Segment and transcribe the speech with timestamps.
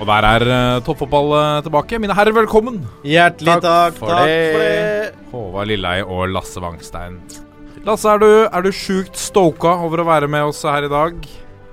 [0.00, 1.98] Og der er uh, toppfotball uh, tilbake.
[2.00, 2.78] Mine herrer, velkommen!
[3.04, 4.38] Hjertelig takk, for takk det.
[4.54, 5.26] for det.
[5.34, 7.18] Håvard Lilleheie og Lasse Wangstein.
[7.84, 11.20] Lasse, er du, er du sjukt stoka over å være med oss her i dag?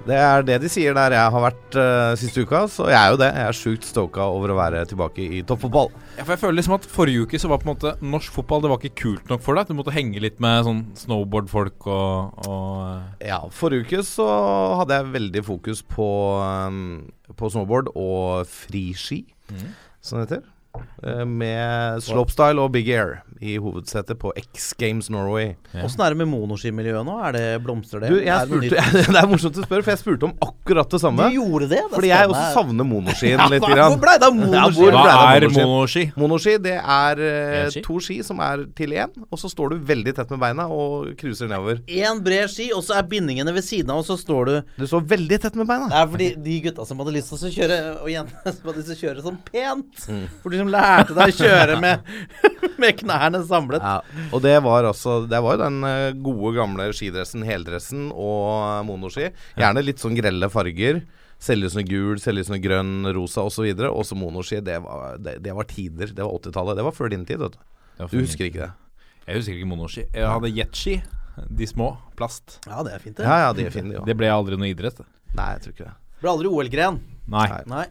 [0.08, 3.12] Det er det de sier der jeg har vært uh, siste uka, så jeg er
[3.12, 3.28] jo det.
[3.36, 5.92] Jeg er sjukt stoka over å være tilbake i toppfotball.
[6.16, 8.64] Ja, for jeg føler liksom at Forrige uke så var på en måte norsk fotball
[8.64, 9.68] Det var ikke kult nok for deg.
[9.68, 14.28] Du måtte henge litt med sånn snowboardfolk og, og eh, Ja, forrige uke så
[14.80, 19.26] hadde jeg veldig fokus på, um, på snowboard og friski,
[20.00, 20.48] som det heter.
[21.04, 25.52] Eh, Med slopestyle og big air i hovedsetet på X Games Norway.
[25.84, 27.18] Åssen er det med monoskimiljøet nå?
[27.28, 28.10] Er det Blomstrer det?
[28.10, 30.90] Du, jeg Er det spurte, det er morsomt du spør, for jeg spurte om akkurat
[30.90, 31.28] det samme.
[31.30, 31.82] Du gjorde det?
[31.84, 33.68] Det Fordi jeg også savner monoskien Ja, litt.
[33.68, 34.88] Hvor ble det av monoski?
[34.96, 35.04] Hva
[35.36, 35.68] er monoski?
[35.68, 36.06] monoski?
[36.18, 40.16] Monoski det er uh, to ski som er til én, og så står du veldig
[40.18, 41.84] tett med beina og cruiser nedover.
[41.86, 44.88] Én bred ski, og så er bindingene ved siden av, og så står du Du
[44.90, 45.92] står veldig tett med beina.
[45.94, 48.82] Det er fordi de gutta som hadde lyst til å kjøre, og jentene som hadde
[48.82, 50.04] lyst til å kjøre sånn pent.
[50.10, 50.26] Mm.
[50.42, 52.10] For de som lærte deg å kjøre med,
[52.82, 53.84] med knærne samlet.
[53.84, 58.86] Ja, og det var altså Det var jo den eh, gode gamle skidressen, heldressen og
[58.90, 59.30] monoski.
[59.60, 61.04] Gjerne litt sånn grelle farger.
[61.38, 63.68] Selvlysende gul, selvlysende grønn, rosa osv.
[63.92, 64.62] Og så monoski.
[64.66, 66.14] Det var, det, det var tider.
[66.18, 66.80] Det var 80-tallet.
[66.80, 67.62] Det var før din tid, vet du.
[68.10, 68.72] Du husker ikke det?
[69.28, 70.08] Jeg husker ikke monoski.
[70.16, 70.98] Jeg hadde jetski.
[71.60, 71.92] De små.
[72.18, 72.58] Plast.
[72.66, 73.28] Ja, det er fint, det.
[73.28, 74.02] Ja ja, de er fine, de.
[74.08, 75.04] Det ble aldri noe idrett.
[75.38, 75.96] Nei, jeg tror ikke det.
[76.24, 76.98] Ble aldri OL-gren.
[77.28, 77.48] Nei.
[77.68, 77.86] Nei.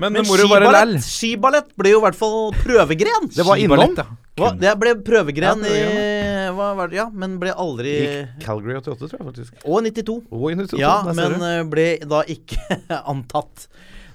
[0.00, 0.92] Men, Men det må jo være læll.
[0.96, 3.26] skiballett, skiballett ble jo i hvert fall prøvegren.
[3.34, 3.94] Det var innom.
[3.98, 4.04] ja.
[4.40, 4.52] Hva?
[4.56, 6.96] Det ble prøvegren Ja, i hva var det?
[6.96, 9.58] Ja, men ble aldri I Calgary 88, tror jeg faktisk.
[9.68, 10.14] Og 92.
[10.32, 11.44] Og 92, Ja, men du.
[11.44, 12.78] eh, ble da ikke
[13.12, 13.66] antatt.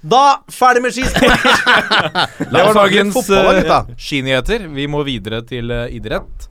[0.06, 1.46] Da ferdig med skisport!
[2.54, 3.80] Det var dagens eh, gutta.
[3.98, 4.68] skinyheter.
[4.74, 6.48] Vi må videre til eh, idrett.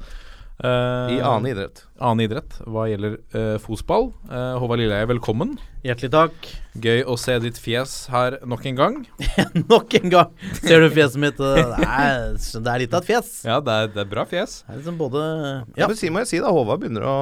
[0.62, 1.80] Eh, I annen idrett.
[1.98, 4.12] annen idrett hva gjelder uh, fotball.
[4.30, 5.56] Eh, Håvard Lilleheie, velkommen.
[5.82, 6.46] Hjertelig takk.
[6.78, 9.00] Gøy å se ditt fjes her nok en gang.
[9.72, 10.30] Nok en gang
[10.62, 11.42] ser du fjeset mitt.
[11.42, 13.32] eh, Det er, det er litt av et fjes.
[13.48, 14.60] Ja, det er, det er bra fjes.
[14.62, 15.64] Det er liksom både Ja.
[15.84, 15.88] Ja.
[15.90, 17.16] Men si, må jeg si da, Håvard begynner å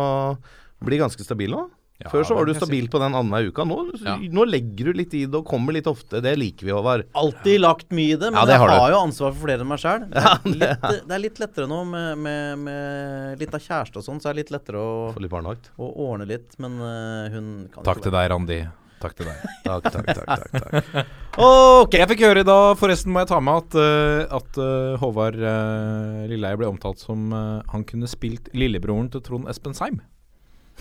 [0.84, 1.64] bli ganske stabil nå.
[2.03, 3.65] Ja, Før så var du stabil på den annenhver uka.
[3.69, 4.17] Nå, Ja.
[4.19, 6.21] nå legger du litt i det og kommer litt ofte.
[6.25, 7.05] Det liker vi, Håvard.
[7.15, 8.93] Alltid lagt mye i det, men Ja, det jeg har du.
[8.97, 10.07] jo ansvar for flere enn meg sjøl.
[10.12, 14.05] Det, er det litt- er litt lettere nå med, med, med litt av kjæreste og
[14.07, 15.33] sånn, så er det litt lettere å, Få litt
[15.79, 18.61] å ordne litt, men uh, hun kan Takk til deg, Randi.
[19.03, 19.47] Takk til deg.
[19.67, 20.27] Takk, takk, takk.
[20.27, 20.53] takk,
[20.93, 21.07] takk.
[21.43, 21.97] Ok.
[21.99, 25.39] Jeg fikk høre i dag, forresten må jeg ta med at, uh, at uh, Håvard
[25.43, 29.99] uh, Lilleheie ble omtalt som uh, han kunne spilt lillebroren til Trond Espensheim.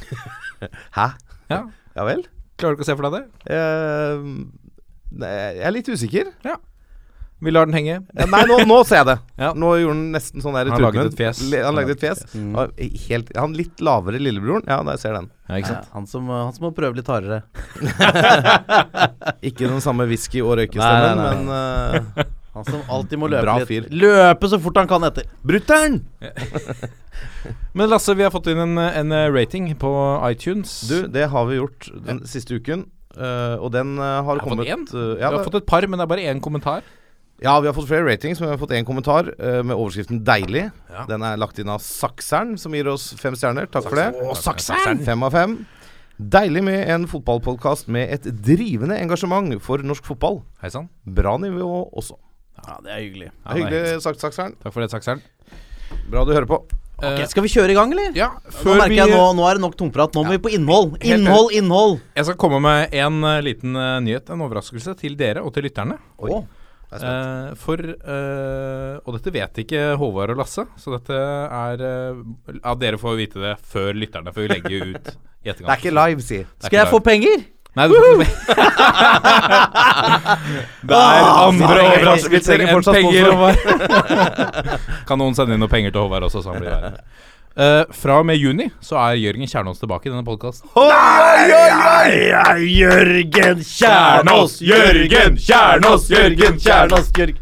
[0.97, 1.07] Hæ?
[1.51, 1.61] Ja.
[1.97, 2.25] Ja vel?
[2.61, 3.23] Klarer du ikke å se for deg det?
[3.51, 4.19] Uh,
[5.21, 6.29] nei, jeg er litt usikker.
[6.45, 6.57] Ja.
[7.41, 7.95] Vi lar den henge.
[8.13, 9.15] Nei, nå, nå ser jeg det.
[9.41, 9.47] Ja.
[9.57, 11.39] Nå gjorde han nesten sånn der Han laget et fjes.
[11.49, 12.21] Le- Han lagde et fjes.
[12.37, 12.51] Mm.
[12.53, 12.65] Ja,
[13.07, 14.67] Helt, han litt lavere lillebroren.
[14.69, 15.31] Ja, jeg ser jeg den.
[15.49, 17.41] Ja, ikke Ja, han, som, han som må prøve litt hardere.
[19.49, 23.67] Ikke den samme whisky- og røykestemmen, men eh, Han som alltid må løpe Bra litt.
[23.69, 23.85] fyr.
[23.95, 25.23] Løpe så fort han kan etter.
[25.47, 26.01] Brutter'n!
[27.73, 29.91] Men Lasse, vi har fått inn en, en eh, rating på
[30.27, 30.73] iTunes.
[30.89, 32.85] Du, det har vi gjort den siste uken.
[33.15, 34.87] eh, og den eh, har Jeg har kommet fått én?
[34.91, 36.81] ja, vi har det- fått et par, men det er bare én kommentar.
[37.41, 40.19] ja, vi har fått flere ratings, men vi har fått én kommentar eh, med overskriften
[40.23, 40.71] 'deilig'.
[40.91, 41.05] Ja.
[41.07, 43.65] Den er lagt inn av Sakseren, som gir oss fem stjerner.
[43.71, 44.11] Takk for det.
[44.27, 44.99] Å, Sakseren!
[45.07, 45.55] Fem av fem.
[46.21, 50.43] Deilig med en fotballpodkast med et drivende engasjement for norsk fotball.
[50.61, 50.89] Hei sann.
[51.07, 52.19] Bra nivå også.
[52.67, 53.31] Ja, det er hyggelig.
[53.31, 54.55] Ja, det er Hyggelig sagt, Sakseren.
[54.61, 55.23] Takk for det, Sakseren.
[56.11, 56.61] Bra du hører på.
[57.01, 58.13] Ok, Skal vi kjøre i gang, eller?
[58.13, 60.13] Ja, Nå før merker vi jeg nå, nå er det nok tomprat.
[60.13, 60.99] Nå må vi på innhold.
[61.01, 61.97] Innhold, innhold!
[62.19, 65.65] Jeg skal komme med en uh, liten uh, nyhet, en overraskelse, til dere og til
[65.65, 65.97] lytterne.
[66.21, 66.43] Oi.
[66.91, 72.17] Eh, for eh, Og dette vet ikke Håvard og Lasse, så dette er eh,
[72.57, 75.13] Ja, dere får vite det før lytterne, for vi legger ut
[75.45, 75.69] i etterkant.
[75.69, 76.41] Det er ikke live, si.
[76.65, 77.45] Skal jeg få penger?
[77.79, 78.25] Nei, du får ikke
[80.81, 83.29] Det er Ah, andre overraskelser enn fortsatt penger.
[83.31, 83.59] Håvard.
[85.07, 86.99] kan noen sende inn noen penger til Håvard også, så han blir værende.
[87.51, 90.67] Uh, fra og med juni så er Jørgen Kjernås tilbake i denne podkasten.
[92.63, 94.59] Jørgen Kjernås!
[94.63, 96.09] Jørgen Kjernås!
[96.11, 97.11] Jørgen Kjernås!
[97.17, 97.39] Jørgen.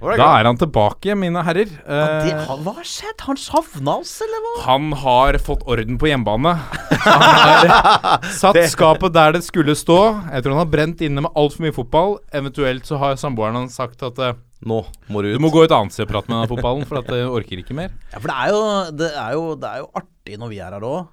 [0.00, 1.70] Da er han tilbake, mine herrer.
[1.86, 3.20] Ja, det, Eh, han- hva har skjedd?
[3.26, 4.54] Han savna oss, eller hva?
[4.66, 6.52] han har fått orden på hjemmebane.
[7.06, 9.96] Han har satt skapet der det skulle stå.
[10.32, 12.16] Jeg tror han har brent inne med altfor mye fotball.
[12.34, 14.34] Eventuelt så har samboeren hans sagt at eh,
[14.66, 14.78] Nå
[15.12, 17.10] må du du må gå et annet sted og prate med denne fotballen, for at
[17.12, 17.90] jeg orker ikke mer.
[18.12, 18.62] Ja, for det er jo,
[18.96, 21.10] det er jo, det er jo artig når vi er her òg,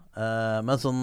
[0.64, 1.02] men sånn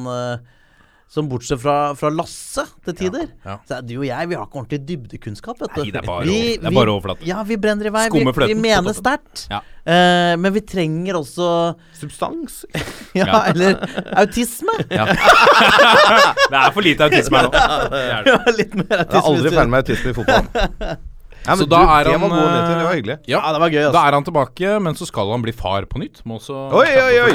[1.10, 3.56] Sånn bortsett fra, fra Lasse til tider, ja.
[3.66, 5.56] så er du og jeg Vi har ikke ordentlig dybdekunnskap.
[5.58, 7.26] vet du Nei, det er bare vi, det er bare overflate.
[7.26, 8.04] Ja, vi brenner i vei.
[8.14, 8.22] Vi,
[8.52, 9.48] vi mener sterkt.
[9.50, 9.58] Ja.
[9.80, 11.48] Uh, men vi trenger også
[11.98, 12.60] Substans.
[13.18, 13.40] Ja, Ja.
[13.50, 13.80] eller
[14.22, 14.70] autisme.
[14.86, 17.50] Det er for lite autisme her nå.
[17.90, 18.30] Det er det.
[18.30, 19.56] Ja, Litt mer Jeg er aldri autisme.
[19.56, 20.44] ferdig med autisme i fotball.
[21.46, 22.68] Ja, men Så da er det han, var gode nyheter.
[22.70, 23.16] Det eh, var hyggelig.
[23.30, 24.02] Ja, Ja, det var gøy, Da altså.
[24.06, 26.20] er han tilbake, men så skal han bli far på nytt.
[26.28, 27.34] Må også Oi, oi, oi!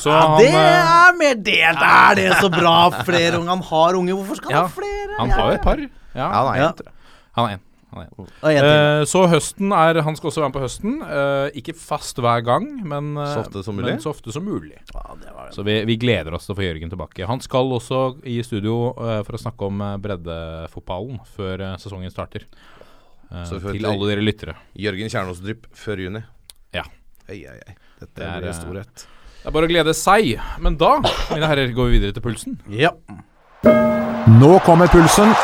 [0.00, 1.86] Så Ja, han, det eh, er mer delt.
[1.92, 2.76] Er det så bra?
[3.04, 3.52] Flere unger.
[3.52, 4.16] Han har unge.
[4.16, 5.14] Hvorfor skal Ja, han ha flere?
[5.18, 5.88] han har jo et par.
[6.14, 6.72] Ja, Ja, nei, Ja.
[7.38, 7.64] Han er en.
[7.92, 8.64] Han er en.
[8.68, 10.96] Eh, så høsten er Han skal også være med på høsten.
[11.02, 14.76] Uh, ikke fast hver gang, men, uh, Så ofte men så ofte som mulig.
[14.94, 15.14] Ah,
[15.54, 17.26] Så vi, vi gleder oss til å få Jørgen tilbake.
[17.26, 22.12] Han skal også i studio eh, for å snakke om eh, breddefotballen før eh, sesongen
[22.12, 22.44] starter.
[23.28, 24.56] Eh, til alle dere lyttere.
[24.78, 26.24] Jørgen Kjernås-drypp før juni.
[26.76, 26.86] Ja.
[27.28, 27.76] Ei, ei, ei.
[28.00, 29.06] Dette Det er, blir eh, storhet.
[29.38, 30.32] Det er bare å glede seg.
[30.64, 30.94] Men da,
[31.34, 32.58] mine herrer, går vi videre til pulsen.
[32.72, 32.94] Ja.
[34.38, 35.34] Nå kommer pulsen.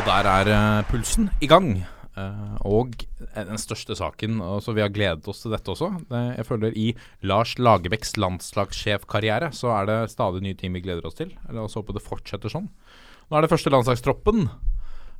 [0.00, 1.74] Og der er uh, pulsen i gang.
[2.16, 2.96] Uh, og
[3.36, 5.90] den største saken, og så vi har gledet oss til dette også.
[6.10, 6.86] Det, jeg føler i
[7.28, 11.32] Lars Lagerbäcks landslagssjefkarriere så er det stadig nye ting vi gleder oss til.
[11.52, 12.68] La oss håpe det fortsetter sånn.
[13.30, 14.48] Nå er det første landslagstroppen.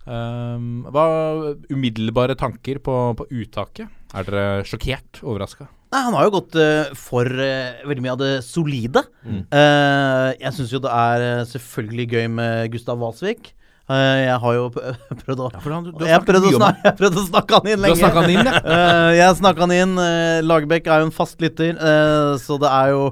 [0.08, 1.04] Um, hva
[1.70, 3.90] umiddelbare tanker på, på uttaket?
[4.16, 5.20] Er dere sjokkert?
[5.22, 5.68] Overraska?
[5.90, 9.02] Nei, han har jo gått uh, for uh, veldig mye av det solide.
[9.26, 13.52] Eh, jeg syns jo det er selvfølgelig gøy med Gustav Walsvik.
[13.90, 14.68] Eh, jeg har jo
[15.24, 18.12] prøvd å jeg, prøvde å snakke, jeg prøvd å snakke han inn Du har lenge.
[18.14, 18.80] han inn, ja?
[19.18, 19.96] Jeg snakka han inn.
[19.98, 23.04] Uh, Lagerbäck er jo en fast lytter, eh, så det er jo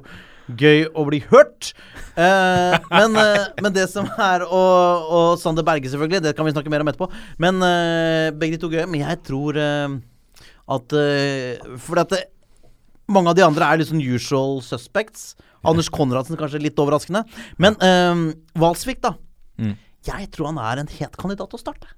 [0.56, 1.73] gøy å bli hørt.
[2.19, 6.23] Eh, men, eh, men det som er Og, og Sander Berge, selvfølgelig.
[6.25, 7.11] Det kan vi snakke mer om etterpå.
[7.43, 8.85] Men eh, begge de to gøy.
[8.87, 9.99] Men jeg tror eh,
[10.69, 12.25] at uh, For at det,
[13.09, 15.33] mange av de andre er litt sånn usual suspects.
[15.69, 17.25] Anders Konradsen kanskje litt overraskende.
[17.56, 17.79] Men
[18.59, 19.15] Valsvik, da.
[19.59, 19.73] Mm.
[20.06, 21.89] Jeg tror han er en het kandidat å starte.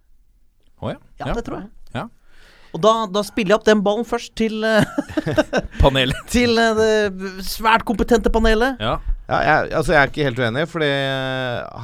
[0.80, 1.00] Å ja.
[1.20, 1.68] Ja, det tror jeg.
[2.74, 4.86] Og da, da spiller jeg opp den ballen først til, eh,
[5.82, 6.20] Panelet.
[6.34, 8.80] til eh, det svært kompetente panelet.
[8.82, 8.98] Ja.
[9.30, 10.88] Ja, jeg, altså jeg er ikke helt uenig, fordi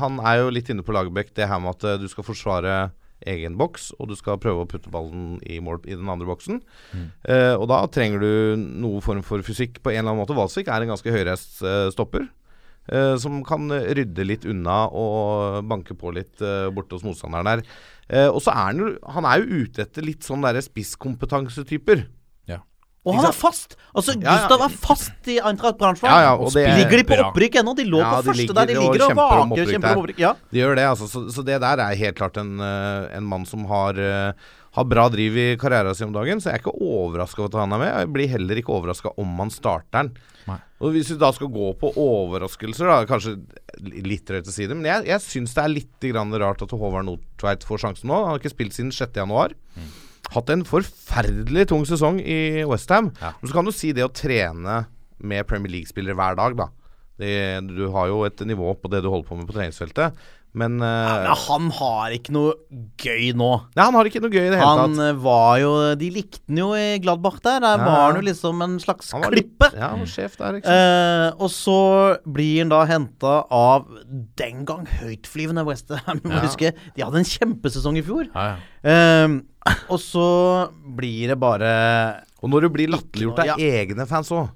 [0.00, 2.78] han er jo litt inne på Lagerbäck det her med at eh, du skal forsvare
[3.26, 6.58] egen boks, og du skal prøve å putte ballen i mål i den andre boksen.
[6.94, 10.36] Eh, og da trenger du noe form for fysikk på en eller annen måte.
[10.36, 12.26] Valsvik er en ganske høyreist uh, stopper.
[12.92, 17.64] Eh, som kan rydde litt unna og banke på litt eh, borte hos motstanderen der.
[18.08, 22.06] Eh, og så er han jo Han er jo ute etter litt sånn derre spisskompetansetyper.
[23.06, 23.76] Og han er fast!
[23.94, 24.32] Altså, Ja, ja.
[24.34, 26.10] Gustav er fast i Eintracht Braunschweig.
[26.10, 27.74] Ja, ja, og Ligger de på opprykk ennå?
[27.78, 28.66] De lå Ja, på de første der.
[28.66, 29.70] De ligger og og vaker.
[29.70, 30.22] Kjemper om opprykk.
[30.24, 30.32] Ja.
[30.50, 31.06] De gjør det, altså.
[31.12, 34.00] Så, så det der er helt klart en, en mann som har,
[34.76, 36.40] har bra driv i karrieren sin om dagen.
[36.42, 37.92] Så jeg er ikke overraska over at han er med.
[37.94, 40.10] Jeg blir heller ikke overraska om han starter den.
[40.46, 40.58] Nei.
[40.84, 43.38] Og Hvis vi da skal gå på overraskelser, da, kanskje
[44.04, 46.74] litt drøyt å si det, men jeg, jeg syns det er litt grann rart at
[46.76, 48.18] Håvard Nordtveit får sjansen nå.
[48.20, 49.56] Han har ikke spilt siden 6.1.
[50.34, 53.12] Hatt en forferdelig tung sesong i Westham.
[53.22, 53.32] Ja.
[53.42, 54.84] Så kan du si det å trene
[55.16, 56.68] med Premier League-spillere hver dag, da.
[57.18, 57.34] Det,
[57.72, 60.12] du har jo et nivå på det du holder på med på treningsfeltet.
[60.56, 60.86] Men, eh,
[61.20, 62.54] Men han har ikke noe
[62.96, 63.48] gøy nå.
[63.76, 65.02] Nei, han har ikke noe gøy i det hele Han tatt.
[65.04, 67.60] Han var jo De likte han jo i Gladbach der.
[67.60, 67.84] Der Ja.
[67.84, 69.68] var han jo liksom en slags Han litt- klippe.
[69.76, 71.36] Ja, han var sjef der, ikke sant.
[71.36, 71.76] Uh, og så
[72.24, 73.84] blir han da henta av
[74.40, 76.20] den gang høytflyvende Westham.
[76.24, 76.40] Ja.
[76.46, 78.28] Huske, de hadde en kjempesesong i fjor.
[78.34, 79.26] Ja, ja.
[79.26, 79.40] Uh,
[79.90, 83.56] og så blir det bare Og når du blir latterliggjort av Ja.
[83.56, 84.48] egne fans òg,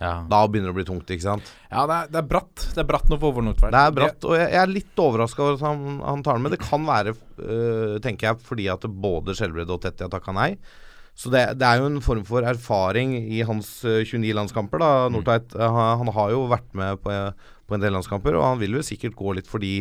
[0.00, 1.50] Ja, da begynner det å bli tungt, ikke sant.
[1.70, 2.64] ja det, er, det er bratt.
[2.74, 3.74] Det er bratt nå for Håvard Nordtveit.
[3.74, 6.46] Det er bratt, og jeg, jeg er litt overraska over at han, han tar den
[6.46, 6.56] med.
[6.56, 10.50] Det kan være, øh, tenker jeg, fordi at både Skjelbred og Tetti har takka nei.
[11.14, 14.82] Så det, det er jo en form for erfaring i hans øh, 29 landskamper.
[14.82, 17.14] da Nordtveit øh, han, han har jo vært med på,
[17.70, 19.76] på en del landskamper, og han vil jo sikkert gå litt fordi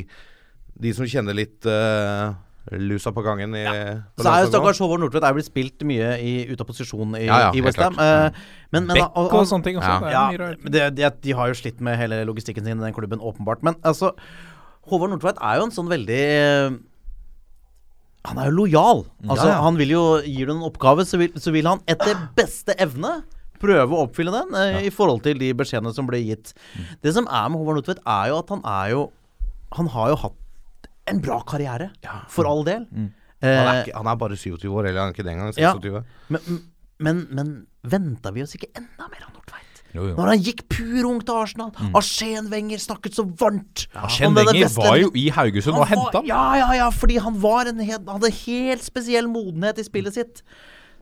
[0.83, 2.33] de som kjenner litt øh,
[2.71, 6.13] lusa på gangen i på Så er jo stakkars Håvard Nordtvedt er blitt spilt mye
[6.23, 7.97] i, ut av posisjon i, Ja, ja, i Westham.
[7.99, 8.29] Uh,
[8.71, 9.89] men, men, Bekk og, og han- sånne ting også.
[9.89, 9.99] Ja.
[9.99, 10.63] Det er mye rart.
[10.71, 13.63] det, det, de har jo slitt med hele logistikken sin i den klubben, åpenbart.
[13.67, 14.13] Men altså,
[14.87, 16.77] Håvard Nordtveit er jo en sånn veldig eh,
[18.31, 19.03] Han er jo lojal.
[19.27, 19.61] Altså, Ja, ja.
[19.65, 23.17] Han vil jo Gir du en oppgave, så vil, så vil han etter beste evne
[23.63, 26.51] prøve å oppfylle den eh, i forhold til de beskjedene som ble gitt.
[27.03, 29.03] Det som er med Håvard Nordtveit, er jo at han er jo
[29.73, 30.39] Han har jo hatt
[31.09, 31.91] en bra karriere,
[32.31, 32.87] for all del.
[32.93, 33.11] Han
[33.43, 35.49] Eh, er, ikke, han er bare 27 år, eller han er ikke det engang.
[35.59, 35.73] Ja.
[35.75, 36.03] 26.
[36.31, 36.61] men
[37.03, 37.47] men, men
[37.83, 39.81] venta vi oss ikke enda mer av Nordtveit?
[39.93, 40.13] Jo, jo.
[40.15, 41.71] Når han gikk pur ung til Arsenal.
[41.97, 43.83] Arsén Wenger snakket så varmt.
[43.93, 46.29] Ja, om Wenger var jo i Haugesund og Han henta ham.
[46.29, 50.41] Ja, ja, ja, fordi han var en hadde helt spesiell modenhet i spillet sitt.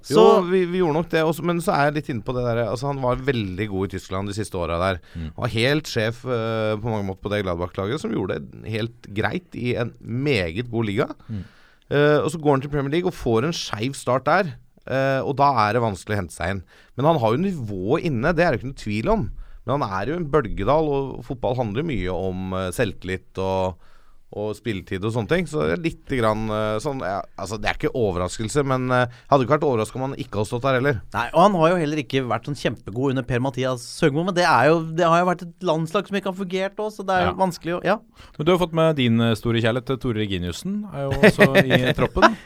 [0.05, 2.33] Så jo, vi, vi gjorde nok det også, men så er jeg litt inne på
[2.35, 5.01] det der altså, Han var veldig god i Tyskland de siste åra der.
[5.13, 5.27] Mm.
[5.35, 9.11] Han var helt sjef uh, på mange måter på det Gladbach-laget, som gjorde det helt
[9.21, 11.07] greit i en meget god liga.
[11.27, 11.43] Mm.
[11.91, 14.55] Uh, og så går han til Premier League og får en skeiv start der.
[14.87, 16.65] Uh, og da er det vanskelig å hente seg inn.
[16.97, 19.29] Men han har jo nivået inne, det er det ikke noe tvil om.
[19.61, 23.77] Men han er jo en bølgedal, og fotball handler mye om selvtillit og,
[24.31, 25.47] og spilletid og sånne ting.
[25.49, 29.05] Så det er litt grann eh, sånn ja, Altså, det er ikke overraskelse, men uh,
[29.31, 30.99] hadde ikke vært overraska om han ikke hadde stått der heller.
[31.15, 34.45] Nei, og han har jo heller ikke vært sånn kjempegod under Per-Mathias Søgmo, men det,
[34.47, 37.15] er jo, det har jo vært et landslag som ikke har fungert òg, så det
[37.17, 37.37] er jo Ja.
[37.41, 37.97] vanskelig å Ja.
[38.37, 40.77] Men du har fått med din eh, store kjærlighet Tore Reginiussen.
[40.93, 42.37] Er jo også i troppen.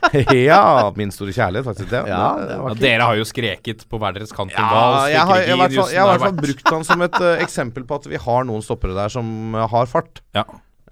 [0.45, 1.89] ja, min store kjærlighet, faktisk.
[1.91, 4.51] Det, Ja, det, Ja, dere har jo skreket på hver deres kant.
[4.55, 4.65] ja,
[5.09, 7.01] jeg har, jeg, har i hvert fall- jeg har i hvert fall brukt han som
[7.05, 10.21] et uh, eksempel på at vi har noen stoppere der som har fart.
[10.35, 10.43] Ja,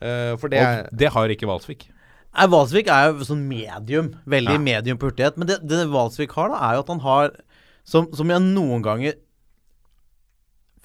[0.03, 1.87] Eh, for det og det har ikke Valsvik.
[2.33, 4.13] Nei, Valsvik er jo sånn medium.
[4.25, 4.61] Veldig Ja.
[4.61, 5.37] medium på hurtighet.
[5.37, 7.35] Men det, det Valsvik har, da, er jo at han har
[7.83, 9.17] Som, som jeg noen ganger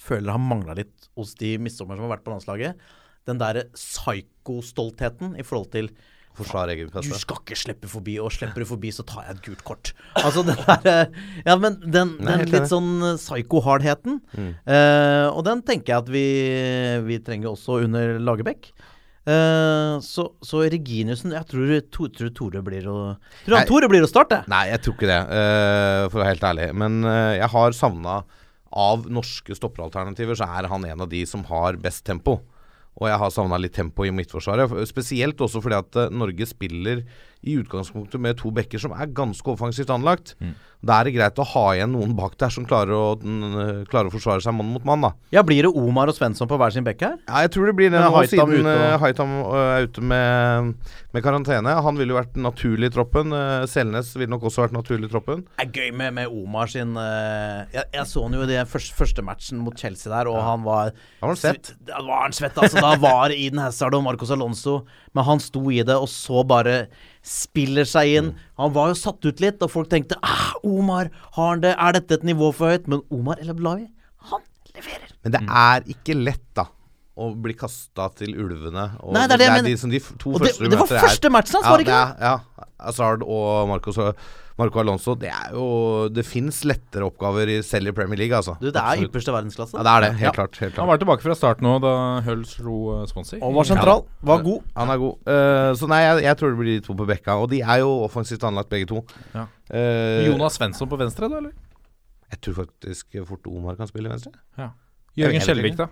[0.02, 2.88] føler har mangla litt hos de midtstopperne som har vært på landslaget.
[3.28, 5.92] Den derre psyko-stoltheten i forhold til
[6.38, 9.42] forsvar egen Du skal ikke slippe forbi, og slipper du forbi, så tar jeg et
[9.46, 9.92] gult kort.
[10.18, 11.10] Altså den der
[11.48, 14.20] Ja, men den, Nei, den litt sånn psyko-hardheten.
[14.34, 14.52] Mm.
[14.66, 16.26] Uh, og den tenker jeg at vi,
[17.08, 18.72] vi trenger også under Lagerbäck.
[19.28, 22.98] Eh, så, så Reginiussen Jeg tror, to, tror Tore blir å
[23.44, 23.68] Tror han Nei.
[23.68, 24.40] Tore blir å starte?
[24.48, 26.68] Nei, jeg tror ikke det, uh, for å være helt ærlig.
[26.80, 28.20] Men uh, jeg har savna
[28.78, 32.38] Av norske stopperalternativer så er han en av de som har best tempo.
[32.98, 34.72] Og jeg har savna litt tempo i Midtforsvaret.
[34.90, 37.04] Spesielt også fordi at Norge spiller
[37.46, 40.34] i utgangspunktet med to bekker som er ganske offensivt anlagt.
[40.82, 44.10] Da er det greit å ha igjen noen bak der som klarer å, den, klarer
[44.10, 45.00] å forsvare seg mann mot mann.
[45.02, 47.16] da Ja, Blir det Omar og Svensson på hver sin bekk her?
[47.26, 49.78] Ja, jeg tror det blir det Ja, nå, Haitam siden ute og- eh, Haitam eh,
[49.78, 50.74] er ute med,
[51.14, 51.74] med karantene.
[51.82, 53.32] Han ville jo vært naturlig i troppen.
[53.34, 55.42] Eh, Selnes ville nok også vært naturlig i troppen.
[55.58, 58.94] Det er gøy med, med Omar sin jeg, jeg så han jo i den første,
[58.98, 61.74] første matchen mot Chelsea der, og han var Da var han svett.
[61.86, 62.80] Da var han svett, altså.
[62.82, 66.86] Da var Eden Hazard og Marcos Alonso, men han sto i det, og så bare
[67.24, 68.30] spiller seg inn.
[68.60, 71.74] Han var jo satt ut litt, og folk tenkte ah, Omar, har han det?
[71.78, 72.88] Er dette et nivå for høyt?
[72.88, 73.86] Men Omar El Ablawi,
[74.32, 74.42] han
[74.74, 75.14] leverer.
[75.24, 76.68] Men det er ikke lett, da.
[77.18, 78.84] Å bli kasta til ulvene.
[79.02, 80.64] Og Nei, det er det det er men, de, som de to Og det- første
[80.64, 82.66] du det var første matchen hans, ja, var det ikke er- Ja.
[82.78, 83.98] Hazard og Marcos,
[84.58, 85.14] Marco Alonso.
[85.14, 88.56] Det er jo Det fins lettere oppgaver i, selv i Premier League, altså.
[88.60, 89.10] Du, det er Absolutt.
[89.12, 89.76] ypperste verdensklasse.
[89.78, 90.10] Ja, det er det.
[90.18, 90.32] Helt Ja.
[90.34, 90.56] klart.
[90.58, 91.92] Helt klart, Han var tilbake fra start nå da
[92.26, 93.38] Hull slo uh, Swansea.
[93.42, 94.02] Og var sentral.
[94.22, 94.62] Var god.
[94.76, 95.14] Han er god.
[95.28, 97.38] Uh, så nei, jeg, jeg tror det blir de to på bekka.
[97.38, 99.04] Og de er jo offensivt anlagt, begge to.
[99.34, 99.46] Ja.
[99.70, 101.54] Uh, Jonas Svensson på venstre, da, eller?
[102.32, 104.32] Jeg tror faktisk fort Omar kan spille venstre.
[104.58, 104.70] Ja.
[105.16, 105.86] Jørgen Skjelvik, da?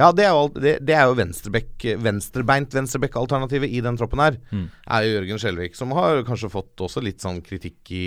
[0.00, 4.38] Ja, det er jo, det, det er jo venstrebekk, venstrebeint venstrebekk-alternativet i den troppen her.
[4.50, 4.64] Mm.
[4.90, 8.06] Er jo Jørgen Skjelvik, som har kanskje fått også litt sånn kritikk i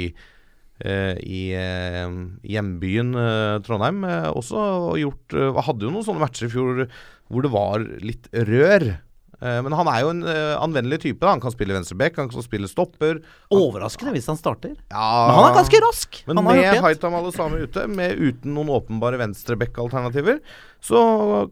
[0.83, 4.03] eh, i eh, hjembyen eh, Trondheim.
[4.35, 6.83] også gjort Hadde jo noen sånne matcher i fjor
[7.27, 8.89] hvor det var litt rør.
[9.37, 11.21] Eh, men han er jo en eh, anvendelig type.
[11.21, 11.35] Da.
[11.35, 13.19] Han kan spille venstreback, han kan spille stopper.
[13.53, 14.73] Overraskende hvis han starter.
[14.89, 16.21] Ja, Men han er ganske rask.
[16.29, 16.79] Men han med.
[16.87, 20.39] Haitam alle sammen ute, med uten noen åpenbare venstreback-alternativer,
[20.83, 21.01] så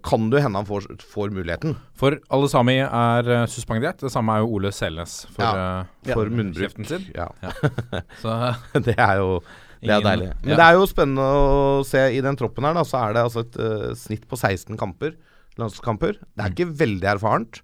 [0.05, 1.75] kan det hende han får, får muligheten.
[1.97, 4.01] For alle sami er uh, suspendert.
[4.01, 6.65] Det samme er jo Ole Selnes for, uh, For munnbruk.
[6.65, 7.07] kjeften sin.
[7.15, 7.29] Ja.
[8.23, 8.33] Så
[8.87, 9.39] det er jo
[9.85, 10.31] det er deilig.
[10.41, 10.57] Men ja.
[10.57, 13.43] det er jo spennende å se i den troppen her, da, så er det altså
[13.45, 15.13] et uh, snitt på 16 kamper.
[15.61, 16.19] Landskamper.
[16.19, 17.61] Det er ikke veldig erfarent.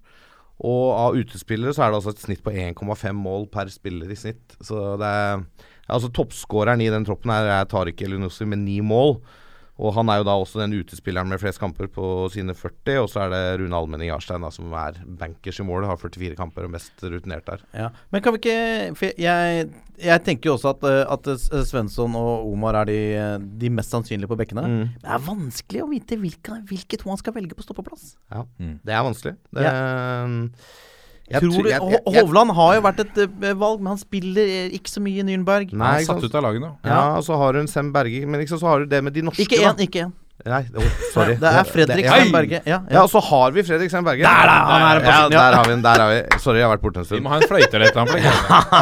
[0.62, 4.18] Og av utespillere så er det altså et snitt på 1,5 mål per spiller i
[4.18, 4.56] snitt.
[4.62, 5.46] Så det er
[5.92, 9.16] Altså toppskåreren i den troppen her er Tariq Elinussi med ni mål.
[9.82, 13.00] Og han er jo da også den utespilleren med flest kamper på sine 40.
[13.02, 16.36] Og så er det Rune Almenning Jarstein da, som er bankers i mål, har 44
[16.38, 17.64] kamper og mest rutinert der.
[17.74, 17.88] Ja.
[18.14, 19.64] Men kan vi ikke jeg,
[20.02, 23.00] jeg tenker jo også at, eh, at eh, Svensson og Omar er de,
[23.58, 24.62] de mest sannsynlige på bekkene.
[24.70, 24.86] Mm.
[25.02, 28.12] Det er vanskelig å vite hvilke, hvilke to han skal velge på stoppeplass.
[28.30, 28.78] Ja, Mm.
[28.86, 29.34] det er vanskelig.
[29.50, 29.66] Det,
[31.32, 34.42] jeg Tror jeg- jeg- jeg- Hovland har jo vært et eh, valg, men han spiller
[34.44, 35.72] eh, ikke så mye i Nürnberg.
[35.72, 36.72] Nei, Han er satt ut av laget nå.
[36.84, 39.22] Ja, og så har hun Sem Berge, men liksom, så har du det med de
[39.22, 40.12] norske, Ikke én, ikke én.
[40.44, 41.36] Nei, oh, sorry.
[41.42, 42.62] Det er Fredrik Sem Berge.
[42.66, 43.02] Ja, Ja, ja.
[43.04, 44.24] og så har vi Fredrik Sem Berge.
[44.26, 44.56] Der, da!
[44.66, 45.82] Han er ja, der har vi den.
[45.84, 46.38] Der har vi.
[46.42, 47.20] Sorry, jeg har vært borte en stund.
[47.20, 48.10] Vi må ha en fløyte eller et eller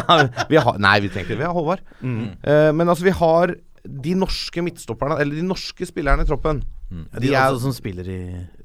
[0.09, 0.64] annet.
[0.64, 1.38] har, nei, vi trenger det.
[1.42, 1.83] Vi har Håvard.
[2.00, 2.23] Mm.
[2.47, 3.54] Uh, men altså, vi har
[3.85, 6.62] de norske midtstopperne, eller de norske spillerne i troppen.
[6.90, 8.16] De, De er- altså, som spiller i,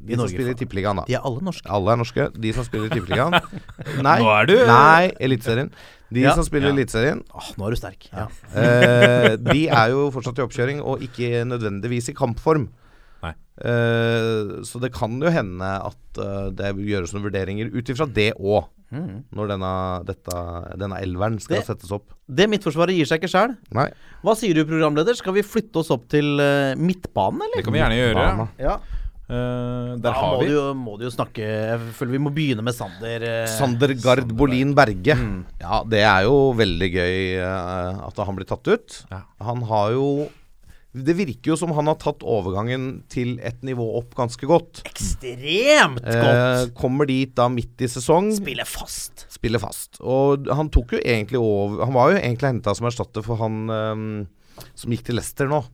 [0.01, 1.03] De i som spiller i Tippeligaen, da.
[1.05, 1.70] De er alle norske.
[1.70, 2.25] Alle er norske.
[2.41, 3.36] De som spiller i Tippeligaen
[4.08, 5.70] Nei, Nå er du- nei Eliteserien.
[6.13, 6.34] De Ja.
[6.38, 8.08] som spiller i Eliteserien, oh, nå er du sterk.
[8.13, 8.27] Ja.
[8.55, 12.67] eh, de er jo fortsatt i oppkjøring, og ikke nødvendigvis i kampform.
[13.25, 13.34] Nei.
[13.65, 18.34] Eh, så det kan jo hende at uh, det gjøres noen vurderinger ut ifra det
[18.38, 18.67] òg,
[19.36, 19.70] når denne,
[20.08, 20.41] dette,
[20.79, 22.13] denne elveren skal Det- settes opp.
[22.29, 23.55] Det Midtforsvaret gir seg ikke sjøl.
[24.24, 25.17] Hva sier du, programleder?
[25.17, 27.60] Skal vi flytte oss opp til uh, midtbanen, eller?
[27.60, 28.48] Det kan vi gjerne gjøre.
[28.62, 28.77] Ja.
[29.25, 32.20] Eh, Da der har må vi du, jo, må du jo snakke Jeg føler vi
[32.22, 33.24] må begynne med Sander.
[33.25, 35.15] Uh, Sander Gard Bolin Berge.
[35.17, 35.39] Mm.
[35.63, 39.00] Ja, det er jo veldig gøy uh, at han blir tatt ut.
[39.10, 39.24] Ja.
[39.48, 40.05] Han har jo
[40.96, 44.80] Det virker jo som han har tatt overgangen til et nivå opp ganske godt.
[44.88, 46.75] Ekstremt Eh, godt!
[46.80, 48.32] kommer dit da midt i sesong.
[48.38, 49.25] Spiller fast.
[49.34, 50.00] Spiller fast.
[50.00, 53.66] Og han tok jo egentlig over Han var jo egentlig henta som erstatter for han
[53.70, 54.06] eh,
[54.75, 55.66] som gikk til Leicester nå.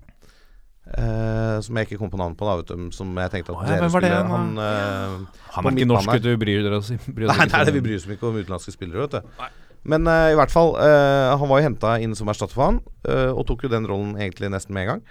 [0.91, 2.89] Uh, som jeg ikke kom på navnet på, da, vet du.
[2.95, 5.77] Som jeg tenkte at oh, ja, dere hvem det skulle han, Han, eh, Han er
[5.77, 6.31] ikke norsk, du.
[6.41, 8.73] Bryr dere oss bryr dere Nei, ikke nei, det, vi bryr oss ikke om utenlandske
[8.73, 9.43] spillere, vet du.
[9.83, 12.79] Men uh, i hvert fall, uh, han var jo henta inn som erstatter for han,
[13.07, 15.03] uh, og tok jo den rollen egentlig nesten med en gang.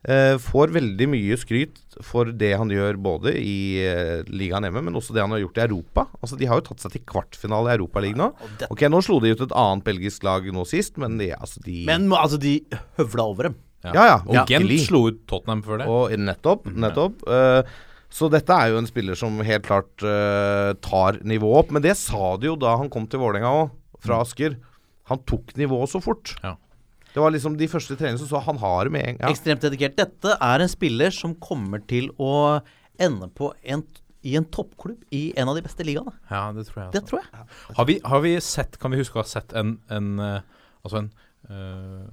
[0.00, 3.84] Eh, får veldig mye skryt for det han gjør både i
[4.32, 6.04] ligaen hjemme, men også det han har gjort i Europa.
[6.24, 8.30] Altså De har jo tatt seg til kvartfinale i Europaligaen nå.
[8.72, 11.82] Ok, Nå slo de ut et annet belgisk lag nå sist, men de, altså de
[11.84, 12.62] Men altså, de
[12.96, 13.58] høvla over dem.
[13.84, 15.90] Ja ja, Og Gent slo ut Tottenham før det.
[15.92, 17.20] Og nettopp, nettopp.
[17.28, 17.76] Eh,
[18.08, 19.92] så dette er jo en spiller som helt klart
[20.80, 21.76] tar nivået opp.
[21.76, 24.58] Men det sa de jo da han kom til Vålerenga òg, fra Asker.
[25.10, 26.34] Han tok nivået så fort.
[26.44, 26.56] Ja.
[27.10, 29.32] Det var liksom de første treningene som sa han har det med en gang.
[29.34, 29.96] Ekstremt dedikert.
[29.98, 32.60] Dette er en spiller som kommer til å
[33.02, 33.82] ende på en,
[34.22, 36.12] i en toppklubb i en av de beste ligaene.
[36.30, 36.92] Ja, det tror jeg.
[36.94, 37.46] Det tror jeg.
[37.78, 41.00] Har, vi, har vi sett Kan vi huske å ha sett en, en eh, Altså
[41.00, 41.08] en
[41.48, 42.04] eh,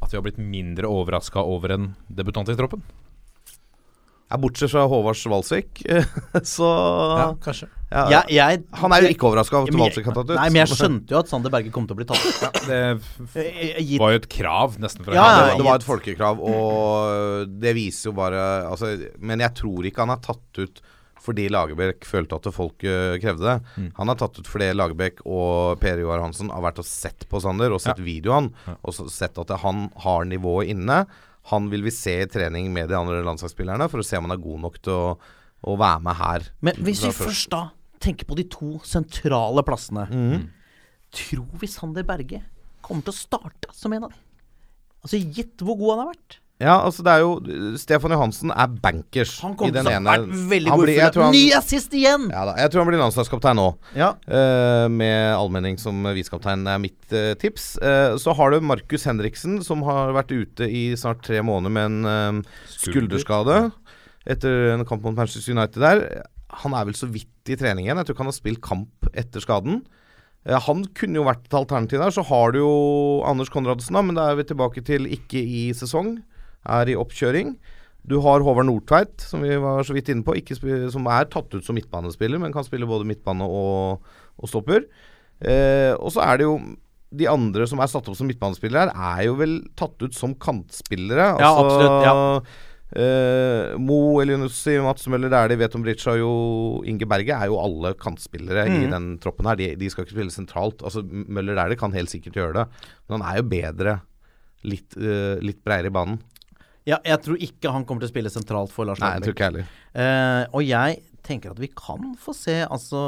[0.00, 2.84] At vi har blitt mindre overraska over en debutant i troppen?
[4.26, 5.84] Ja, bortsett fra Håvard Svalsvik,
[6.56, 7.68] så Ja, kanskje.
[7.92, 10.36] ja, Jeg, jeg, Han er jo ikke overraska over at Svalsvik har tatt ut.
[10.40, 12.58] Nei, men jeg skjønte jo at Sander Berge kom til å bli tatt ut.
[12.66, 12.80] Det
[13.38, 15.04] Eh, gitt- var jo et krav, nesten.
[15.06, 18.90] Fra Ja, det, var, det var et folkekrav, og det viser jo bare altså,
[19.22, 20.82] Men jeg tror ikke han er tatt ut
[21.26, 23.54] fordi Lagerbäck følte at folk eh, krevde det.
[23.80, 23.86] Mm.
[23.96, 27.40] Han er tatt ut fordi Lagerbäck og Per Joar Hansen har vært og sett på
[27.42, 31.00] Sander og sett videoen, og så sett at han har nivået inne.
[31.52, 34.34] Han vil vi se i trening med de andre landslagsspillerne for å se om han
[34.34, 35.10] er god nok til å,
[35.66, 36.48] å være med her.
[36.66, 37.68] Men hvis vi først da
[38.02, 40.46] tenker på de to sentrale plassene mm.
[41.16, 42.42] Tror vi Sander Berge
[42.84, 44.18] kommer til å starte som en av de?
[45.06, 46.36] Altså Gitt hvor god han har vært.
[46.56, 50.14] Ja, altså det er jo Stefan Johansen er bankers Han i den ene
[50.48, 50.86] veldig han god.
[50.86, 51.22] blir- finalen.
[51.26, 52.30] han- Ny assist igjen!
[52.32, 53.66] Ja da, jeg tror han blir landslagskaptein nå.
[53.94, 54.14] Ja.
[54.24, 57.76] Uh, med allmenning som visekaptein er mitt uh, tips.
[57.82, 62.08] Uh, så har du Markus Henriksen, som har vært ute i snart tre måneder med
[62.08, 62.40] en
[62.72, 63.58] skulderskade
[64.26, 66.02] etter en kamp mot Manchester United der.
[66.62, 67.96] Han er vel så vidt i treningen.
[68.00, 69.82] Jeg tror ikke han har spilt kamp etter skaden.
[70.46, 72.14] Han kunne jo vært et alternativ der.
[72.14, 72.72] Så har du jo
[73.26, 76.16] Anders Konradsen, da, men da er vi tilbake til ikke i sesong.
[76.66, 77.56] Er i oppkjøring.
[78.06, 80.54] Du har Håvard Nordtveit, som vi var så vidt inne på, ikke
[80.92, 84.04] som er tatt ut som midtbanespiller, men kan spille både midtbane og,
[84.38, 84.86] og stopper.
[85.42, 86.58] Eh, og så er det jo
[87.16, 90.36] de andre som er satt opp som midtbanespillere her, er jo vel tatt ut som
[90.38, 91.32] kantspillere.
[91.42, 92.54] Ja, altså, absolutt,
[93.02, 96.30] eh, Mo Elionussi, Mats Møller Dæhlie, Veton Bridge jo
[96.86, 99.58] Inge Berge er jo alle kantspillere i den troppen her.
[99.58, 100.84] De, de skal ikke spille sentralt.
[100.86, 102.66] Altså Møller Dæhlie kan helt sikkert gjøre det,
[103.08, 103.98] men han er jo bedre
[104.66, 106.22] litt, eh, litt bredere i banen.
[106.86, 109.34] Ja, jeg tror ikke han kommer til å spille sentralt for Lars Nei, jeg tror
[109.34, 109.66] ikke heller.
[109.94, 113.00] Eh, og jeg tenker at vi kan få se altså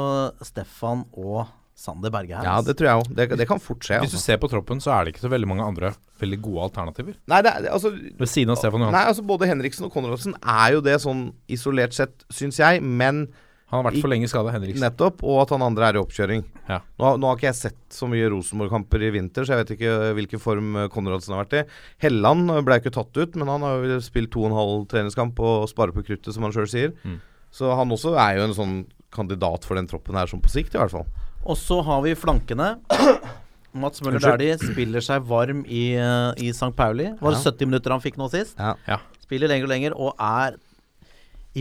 [0.43, 1.45] Stefan og
[1.79, 2.43] Sander Berge her.
[2.43, 3.11] Ja, det tror jeg òg.
[3.15, 4.01] Det, det kan fort skje.
[4.03, 4.25] Hvis du Altså.
[4.25, 7.15] ser på troppen, så er det ikke så veldig mange andre veldig gode alternativer.
[7.31, 8.97] Nei, det, er- det, altså, Ved siden av Stefan Johansen.
[8.99, 13.29] nei, altså både Henriksen og Konradsen er jo det sånn isolert sett, syns jeg, men
[13.69, 14.81] Han har vært for lenge skada, Henriksen.
[14.81, 16.43] nettopp, og at han andre er i oppkjøring.
[16.67, 16.79] Ja.
[16.97, 19.95] Nå, nå har ikke jeg sett så mye Rosenborg-kamper i vinter, så jeg vet ikke
[20.17, 21.63] hvilken form eh, Konradsen har vært i.
[22.01, 25.37] Helland ble ikke tatt ut, men han har jo spilt to og en halv treningskamp
[25.39, 26.95] og sparer på kruttet, som han sjøl sier.
[27.05, 27.19] Mm.
[27.53, 28.75] Så han også er jo en sånn
[29.13, 31.05] kandidat for den troppen her, som på sikt, i hvert fall.
[31.45, 32.75] Og så har vi flankene.
[33.79, 34.21] Mats Møller.
[34.33, 36.71] Dæhlie spiller seg varm i, uh, i St.
[36.77, 37.11] Pauli.
[37.21, 37.51] Var det Ja.
[37.53, 38.57] 70 minutter han fikk nå sist?
[38.57, 38.73] Ja.
[38.89, 38.97] Ja.
[39.21, 40.57] Spiller lenger og lenger, og er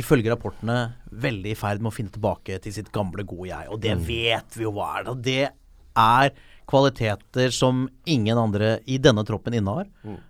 [0.00, 0.78] ifølge rapportene
[1.10, 3.68] veldig i ferd med å finne tilbake til sitt gamle, gode jeg.
[3.72, 5.10] Og det vet vi jo hva er.
[5.12, 5.48] Og det
[5.98, 6.32] er
[6.68, 9.88] kvaliteter som ingen andre i denne troppen innehar.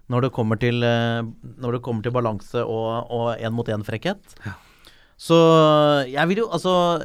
[0.09, 1.23] Når det kommer til, eh,
[1.59, 4.37] når det kommer til balanse og én-mot-én-frekkhet.
[5.19, 5.39] Så
[6.07, 7.03] jeg vil jo altså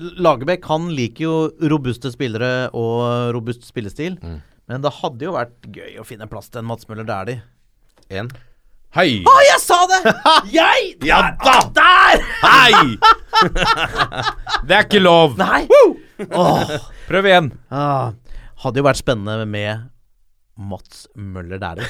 [0.00, 1.34] Lagerbäck han liker jo
[1.68, 4.16] robuste spillere og robust spillestil.
[4.70, 7.42] Men det hadde jo vært gøy å finne plass til en Mats Møller Dæhlie.
[8.08, 8.30] En.
[8.90, 9.20] Hei!
[9.22, 9.98] Å, jeg sa det!
[10.58, 10.86] Jeg!
[11.06, 11.52] Ja da!
[11.76, 12.24] Der!
[12.42, 12.96] Hei!
[14.66, 15.36] Det er ikke lov.
[15.38, 15.62] Nei.
[16.34, 16.72] Oh.
[17.06, 17.52] Prøv igjen.
[17.70, 18.10] Ah,
[18.64, 19.86] hadde jo vært spennende med
[20.58, 21.86] Mats Møller Dæhlie.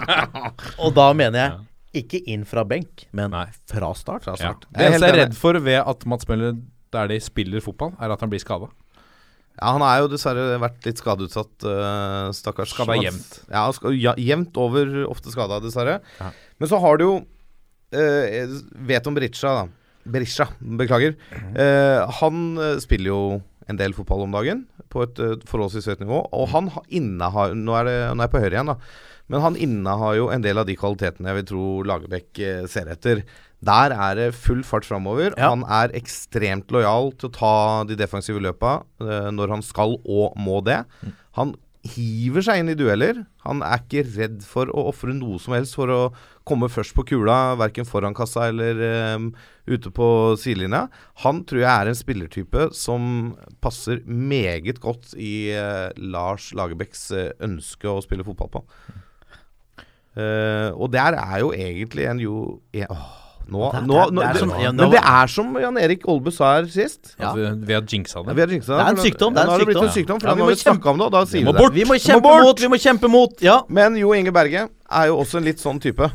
[0.84, 3.46] Og da mener jeg ikke inn fra benk, men Nei.
[3.72, 4.28] fra start.
[4.28, 4.52] Fra Ja.
[4.68, 6.60] Det eneste jeg er helt redd for ved at Mats Møller
[6.92, 8.68] der de spiller fotball, er at han blir skada.
[9.60, 12.72] Ja, han er jo dessverre vært litt skadeutsatt, uh, stakkars.
[12.72, 13.34] Skada jevnt.
[13.52, 15.98] Ja, ja, jevnt over, ofte skada, dessverre.
[16.20, 16.30] Ja.
[16.60, 18.56] Men så har du jo uh,
[18.88, 19.68] Vet om Berisha, da.
[20.10, 20.46] Berisha,
[20.80, 21.12] beklager.
[21.52, 23.20] Uh, han eh, spiller jo
[23.70, 26.22] en del fotball om dagen, på et uh, forholdsvis høyt nivå.
[26.34, 28.78] Og han ha- innehar Nå er, det, nå er jeg på høyre igjen, da.
[29.30, 32.88] Men han innehar jo en del av de kvalitetene jeg vil tro Lagerbäck eh, ser
[32.90, 33.20] etter.
[33.66, 35.34] Der er det full fart framover.
[35.36, 35.50] Ja.
[35.52, 37.56] Han er ekstremt lojal til å ta
[37.88, 40.82] de defensive løpa eh, når han skal og må det.
[41.36, 43.22] Han hiver seg inn i dueller.
[43.46, 46.00] Han er ikke redd for å ofre noe som helst for å
[46.48, 48.80] komme først på kula, verken foran kassa eller
[49.14, 49.30] um,
[49.70, 50.08] ute på
[50.40, 50.86] sidelinja.
[51.24, 53.32] Han tror jeg er en spillertype som
[53.64, 58.64] passer meget godt i uh, Lars Lagerbäcks uh, ønske å spille fotball på.
[60.18, 62.36] Uh, og der er jo egentlig en jo
[62.74, 65.26] en, åh, nå, Det nå, det nå, det det, som- ja, nå- Men det er
[65.26, 67.14] som Jan Erik Olbe sa her sist.
[67.18, 67.30] Ja.
[67.30, 68.34] At vi, vi har jinxa Ja, det.
[68.36, 69.88] vi har jinxet Det er en sykdom, det er en nå har det blitt en
[69.88, 69.94] sykdom.
[69.96, 70.20] sykdom.
[70.20, 71.72] For Ja, nå vi har må vi snakka om det, og da sier vi det.
[71.74, 72.42] Vi må kjempe bort!
[72.42, 73.40] mot, vi må kjempe mot.
[73.42, 73.62] Ja.
[73.68, 76.10] Men Jo Inge Berge er jo også en litt sånn type.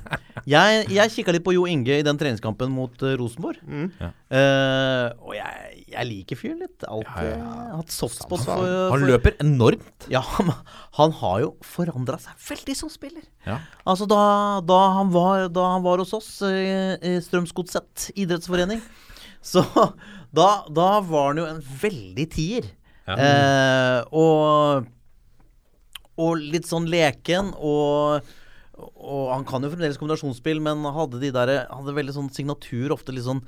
[0.45, 3.57] Jeg, jeg kikka litt på Jo Inge i den treningskampen mot uh, Rosenborg.
[3.67, 3.91] Mm.
[3.99, 4.09] Ja.
[4.29, 6.85] Eh, og jeg, jeg liker fyren litt.
[6.87, 10.07] Alltid hatt softspot for, Han for løper enormt.
[10.11, 10.21] Ja,
[10.99, 13.25] han har jo forandra seg veldig som spiller.
[13.47, 13.59] Ja.
[13.87, 14.21] Altså da,
[14.65, 18.83] da, han var, da han var hos oss eh, i Strømsgodset idrettsforening,
[19.53, 19.63] så
[20.35, 22.73] da, da var han jo en veldig tier.
[23.05, 23.15] Ja.
[23.15, 24.91] Eh, og
[26.15, 28.23] og litt sånn leken og
[28.75, 33.13] og han kan jo fremdeles kombinasjonsspill, men hadde de der Hadde veldig sånn signatur, ofte
[33.15, 33.43] litt sånn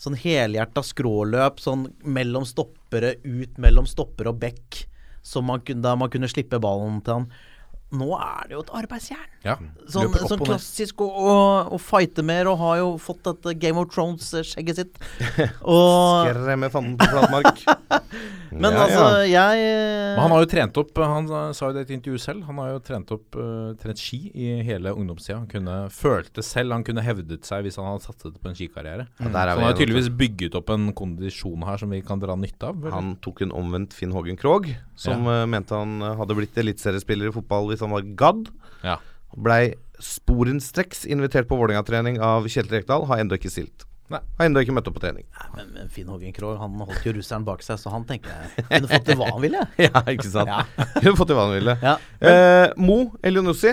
[0.00, 4.40] Sånn helhjerta skråløp sånn mellom stoppere, ut mellom stopper og
[5.24, 7.28] som man kunne, da man kunne slippe ballen til han.
[7.94, 9.30] Nå er det jo et arbeidsjern.
[9.44, 9.56] Ja.
[9.90, 11.34] Sånn, sånn klassisk å, å,
[11.76, 15.00] å fighte mer, og har jo fått dette Game of Thrones-skjegget sitt.
[15.74, 17.64] Og, Skremme fanden på flatmark.
[18.54, 19.46] men Ja, altså, ja.
[19.56, 19.70] jeg
[20.14, 22.44] Men han har jo trent opp Han uh, sa jo det i et intervju selv.
[22.48, 25.40] Han har jo trent opp uh, trent ski i hele ungdomstida.
[25.42, 29.08] Han kunne, følte selv han kunne hevdet seg hvis han hadde satset på en skikarriere.
[29.18, 32.70] Ja, Så han har tydeligvis bygget opp en kondisjon her som vi kan dra nytte
[32.70, 32.80] av.
[32.80, 32.94] eller?
[32.94, 37.30] Han tok en omvendt Finn Hågen Krogh, som uh, mente han eh, hadde blitt eliteseriespiller
[37.30, 38.52] i fotball hvis han var gadd.
[38.84, 38.98] Ja.
[39.34, 43.06] Blei sporenstreks invitert på Vålerenga-trening av Kjetil Rekdal.
[43.08, 43.86] Har ennå ikke stilt.
[44.12, 44.20] Nei.
[44.38, 45.24] Har ennå ikke møtt opp på trening.
[45.54, 48.66] Men, men Finn Hågen Krogh han holdt jo russeren bak seg, så han tenker jeg
[48.68, 49.62] kunne fått til hva han ville.
[49.80, 50.52] ja, ikke sant?
[50.98, 51.76] Kunne fått til hva han ville.
[51.80, 51.94] Ja.
[52.20, 53.72] Eh, Mo Elionussi,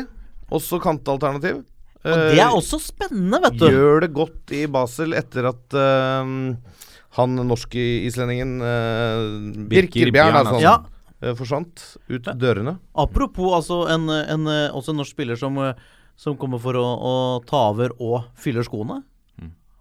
[0.51, 1.65] også kantalternativ.
[2.01, 3.67] Og det er også spennende, vet du.
[3.69, 6.31] Gjør det godt i Basel etter at uh,
[7.19, 10.79] han norske islendingen uh, Birker Bjørn Bjørn, altså, Ja.
[11.21, 12.77] Eh, forsvant ut dørene.
[12.99, 15.79] Apropos altså en, en, eh, også en norsk spiller som, eh,
[16.19, 17.15] som kommer for å, å
[17.47, 19.01] ta over og fyller skoene.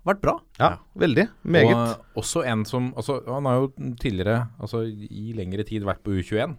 [0.09, 0.33] Vært bra.
[0.57, 1.27] Ja, veldig.
[1.45, 1.77] Meget.
[1.77, 3.67] Og også en som altså, Han har jo
[4.01, 6.57] tidligere, altså i lengre tid, vært på U21.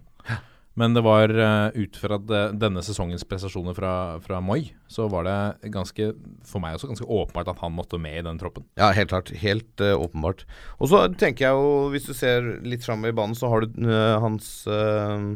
[0.79, 5.27] Men det var uh, ut fra det, denne sesongens prestasjoner fra, fra Moi, så var
[5.27, 6.11] det ganske,
[6.47, 8.63] for meg også ganske åpenbart at han måtte med i den troppen.
[8.79, 9.33] Ja, helt klart.
[9.41, 10.45] Helt uh, åpenbart.
[10.79, 13.83] Og så tenker jeg jo, hvis du ser litt fram i banen, så har du
[13.83, 15.33] uh, hans uh,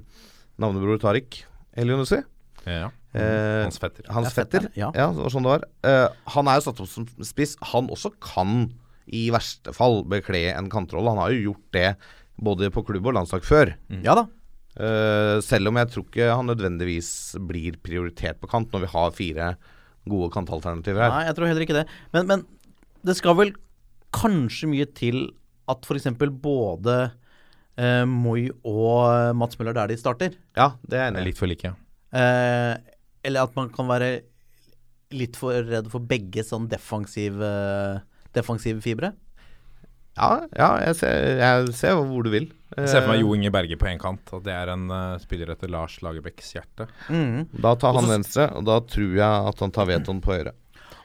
[0.61, 1.43] navnebror Tariq
[1.75, 2.21] Elionussi.
[2.65, 2.89] Ja.
[3.15, 4.07] Eh, Hans fetter.
[4.11, 4.89] Hans fetter, ja.
[4.95, 5.65] Ja, sånn det var.
[5.87, 7.55] Eh, han er jo satt opp som spiss.
[7.71, 8.67] Han også kan
[9.05, 11.13] i verste fall bekle en kantrolle.
[11.13, 11.89] Han har jo gjort det
[12.35, 13.75] både på klubb og landslag før.
[14.03, 14.25] Ja da.
[14.75, 17.09] Eh, selv om jeg tror ikke han nødvendigvis
[17.47, 19.49] blir prioritert på kant når vi har fire
[20.05, 21.13] gode kantalternativer her.
[21.13, 21.85] Nei, jeg tror heller ikke det.
[22.15, 22.43] Men, men
[23.07, 23.53] det skal vel
[24.15, 25.29] kanskje mye til
[25.71, 26.11] at f.eks.
[26.43, 30.35] både uh, Moi og Mats Møller der de starter.
[30.57, 31.31] Ja, det er enig.
[31.31, 31.71] Litt for like.
[32.13, 32.75] Uh,
[33.25, 34.11] eller at man kan være
[35.15, 37.49] litt for redd for begge sånn defensive,
[38.35, 39.13] defensive fibre.
[40.15, 42.45] Ja, ja jeg, ser, jeg ser hvor du vil.
[42.75, 44.23] Jeg ser for meg Eh, Jo Inge Berge på én kant.
[44.35, 46.87] At det er en uh, spiller etter Lars Lagerbäcks hjerte.
[47.09, 47.47] Mm.
[47.61, 50.53] Da tar han Også- venstre, og da tror jeg at han tar vetoen på høyre.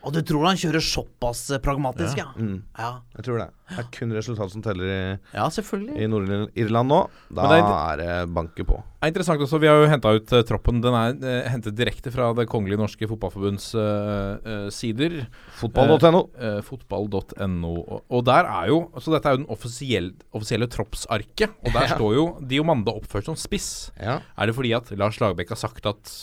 [0.01, 2.31] Og du tror han kjører såpass eh, pragmatisk, ja?
[2.37, 3.49] Mm, Ja, jeg tror det.
[3.71, 5.03] Det er kun resultat som teller i,
[5.37, 7.01] ja i Nord-Irland nå.
[7.31, 8.81] Da Men det er det banket på.
[8.81, 10.81] Det er interessant også, Vi har jo henta ut uh, troppen.
[10.83, 15.21] Den er uh, hentet direkte fra Det kongelige norske fotballforbunds uh, sider.
[15.61, 16.25] Fotball.no.
[16.67, 17.75] Fotball.no.
[17.85, 21.55] Og, og der er jo Så dette er jo den offisielle, offisielle troppsarket.
[21.63, 23.91] Og der står jo Diomande oppført som spiss.
[24.01, 24.19] Ja.
[24.35, 26.17] Er det fordi at Lars Lagerbäck har sagt at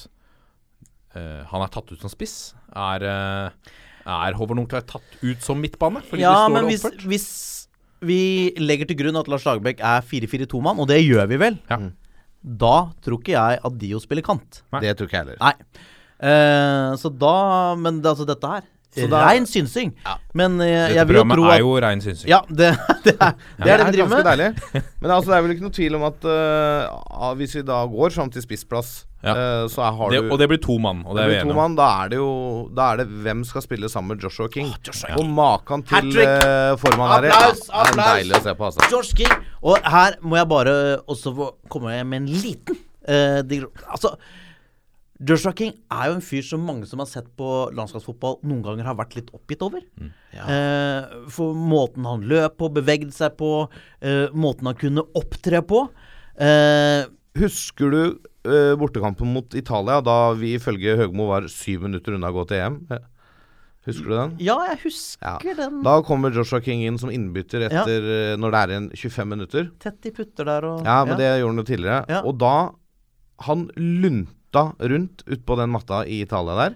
[1.18, 2.38] eh, han er tatt ut som spiss.
[2.78, 3.76] Er, uh,
[4.08, 6.04] er Håvard Nordtveit tatt ut som midtbane?
[6.06, 7.08] Fordi Ja, det står men det hvis, oppført?
[7.12, 7.28] hvis
[8.08, 8.22] vi
[8.62, 11.80] legger til grunn at Lars Lagerbäck er 4-4-2-mann, og det gjør vi vel, Ja.
[12.46, 14.62] da tror ikke jeg at Dio spiller kant.
[14.72, 14.82] Nei.
[14.86, 15.40] Det tror ikke jeg heller.
[15.42, 15.54] Nei.
[16.18, 18.64] Uh, så da Men det, altså, dette her
[18.98, 19.92] Rein synsing.
[20.34, 22.30] Men uh, Dette jeg vil jo programmet tro at er jo rein synsing.
[22.32, 22.72] Ja, det,
[23.06, 24.26] det, er, det er det vi driver ganske med.
[24.26, 24.82] deilig.
[25.04, 28.16] Men altså, det er vel ikke noe tvil om at uh, hvis vi da går
[28.16, 28.96] fram til spissplass,
[29.28, 29.36] Ja.
[29.64, 31.52] eh, så har Det, du og det blir to mann, og det det er blir
[31.54, 32.30] to mann, da er det jo
[32.74, 34.72] Da er det hvem skal spille sammen med Joshua King.
[35.18, 38.90] Og maken til uh, formann her Applaus, ja, er deilig å se på, altså.
[38.92, 39.38] Josh King.
[39.64, 40.76] Og her må jeg bare
[41.08, 41.36] også
[41.70, 42.78] komme med en liten
[43.10, 44.16] uh, digre- Altså,
[45.18, 48.86] Joshua King er jo en fyr som mange som har sett på landskapsfotball, noen ganger
[48.86, 49.82] har vært litt oppgitt over.
[49.98, 53.50] Eh, for måten han løp på, bevegde seg på,
[54.06, 55.88] eh, måten han kunne opptre på.
[56.38, 57.08] Eh,
[57.42, 62.38] Husker du eh, bortekampen mot Italia, da vi ifølge Høgmo var syv minutter unna å
[62.40, 62.82] gå til EM?
[62.92, 63.06] Eh,
[63.88, 64.32] Husker du den?
[64.44, 65.78] ja, jeg husker den.
[65.86, 68.34] Da kommer Joshua King inn som innbytter etter ja.
[68.36, 69.70] når det er igjen 25 minutter.
[69.80, 72.02] Tett i putter der og Ja, men det gjorde han jo tidligere.
[72.12, 72.20] Ja.
[72.28, 72.56] Og da
[73.48, 76.76] Han lunta rundt utpå den matta i Italia der.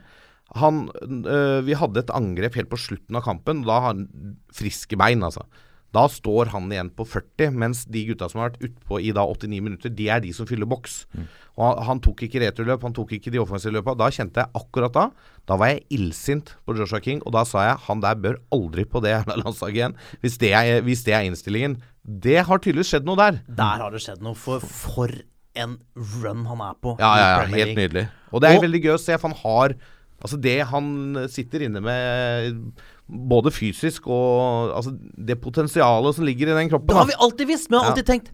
[0.61, 4.07] Han øh, Vi hadde et angrep helt på slutten av kampen, da har han
[4.55, 5.43] friske bein, altså.
[5.91, 9.25] Da står han igjen på 40, mens de gutta som har vært utpå i da
[9.27, 11.01] 89 minutter, de er de som fyller boks.
[11.57, 13.97] Og han, han tok ikke returløp, han tok ikke de offensive løpa.
[13.99, 15.03] Da kjente jeg akkurat da
[15.49, 18.85] Da var jeg illsint på Joshua King, og da sa jeg han der bør aldri
[18.87, 19.97] på det landslaget igjen.
[20.23, 21.75] Hvis det, er, hvis det er innstillingen.
[22.01, 23.41] Det har tydeligvis skjedd noe der.
[23.51, 24.37] Der har det skjedd noe.
[24.39, 25.11] For, for
[25.59, 25.75] en
[26.23, 26.95] run han er på.
[27.03, 28.05] Ja, ja, ja, helt nydelig.
[28.31, 29.75] Og det er Og- veldig gøy å se, for han har
[30.21, 30.85] Altså, det han
[31.33, 32.57] sitter inne med,
[33.11, 37.47] både fysisk og Altså, det potensialet som ligger i den kroppen Det har vi alltid
[37.49, 37.95] visst, men jeg har Ja.
[37.95, 38.31] alltid tenkt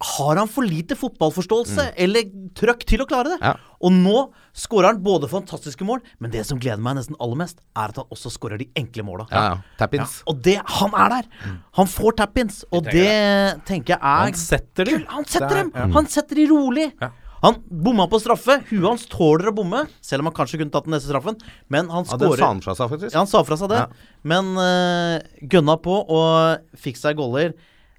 [0.00, 2.22] Har han for lite fotballforståelse eller
[2.54, 3.38] trøkk til å klare det?
[3.42, 3.54] Ja.
[3.82, 7.58] Og nå skårer han både fantastiske mål, men det som gleder meg nesten aller mest,
[7.74, 9.26] er at han også skårer de enkle måla.
[9.32, 9.56] Ja, ja.
[9.80, 10.22] Tap-ins.
[10.30, 11.24] Og det Han er der!
[11.80, 15.04] Han får tap-ins, og det tenker jeg er Han setter de.
[15.08, 15.92] Han setter er- dem!
[15.92, 16.92] Han setter de rolig.
[17.42, 18.58] Han bomma på straffe.
[18.70, 21.38] Huet hans tåler å bomme, selv om han kanskje kunne tatt den neste straffen.
[21.70, 23.12] Men han Ja, skårer sa han fra seg, faktisk.
[23.14, 23.78] ja, han sa fra seg det.
[23.84, 24.10] Ja.
[24.32, 25.20] Men uh,
[25.54, 27.54] gønna på og fikk seg goller.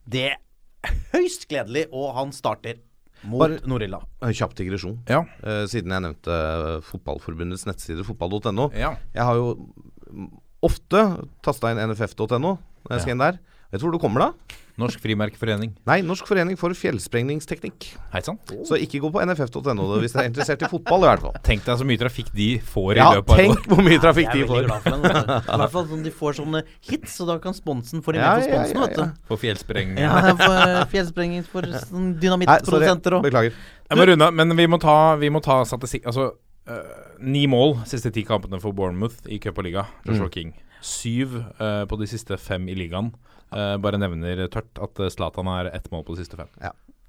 [0.09, 2.81] Det er høyst gledelig, og han starter
[3.27, 4.05] mot Bare- Nord-Irland.
[4.35, 4.97] Kjapp digresjon.
[5.11, 5.23] Ja.
[5.43, 8.69] Uh, siden jeg nevnte eh, Fotballforbundets nettside, fotball.no.
[8.75, 8.93] Ja.
[9.15, 10.29] Jeg har jo
[10.65, 11.01] ofte
[11.45, 13.39] tasta inn nff.no når jeg skal inn der.
[13.69, 14.57] Vet du hvor du kommer da?
[14.79, 15.73] Norsk Frimerkeforening.
[15.89, 17.89] Nei, Norsk forening for fjellsprengningsteknikk.
[18.13, 18.39] Hei sann.
[18.67, 21.35] Så ikke gå på nff.no hvis dere er interessert i fotball, i hvert fall.
[21.45, 23.99] Tenk deg så mye trafikk de får i Ja, løpet av Ja, tenk hvor mye
[24.03, 24.63] trafikk de får.
[24.63, 28.45] I hvert fall sånn de får sånne hits, så da kan sponsen få dem med
[28.45, 29.23] på ja, sponsen, ja, vet du.
[29.31, 29.99] For fjellsprengning.
[30.05, 33.27] Ja, for fjellsprengning for sånn dynamittprodusenter òg.
[33.27, 33.59] Beklager.
[33.89, 36.31] Jeg må runde men vi må ta, vi må ta statistikk Altså,
[36.69, 39.87] uh, ni mål siste ti kampene for Bournemouth i cup og liga.
[40.07, 40.53] Joshua King.
[40.85, 43.11] Syv uh, på de siste fem i ligaen.
[43.51, 46.47] Eh, bare nevner tørt at Zlatan har ett mål på de siste fem.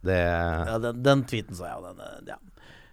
[0.03, 2.39] Det ja, den, den tweeten så jeg, og den eh, ja.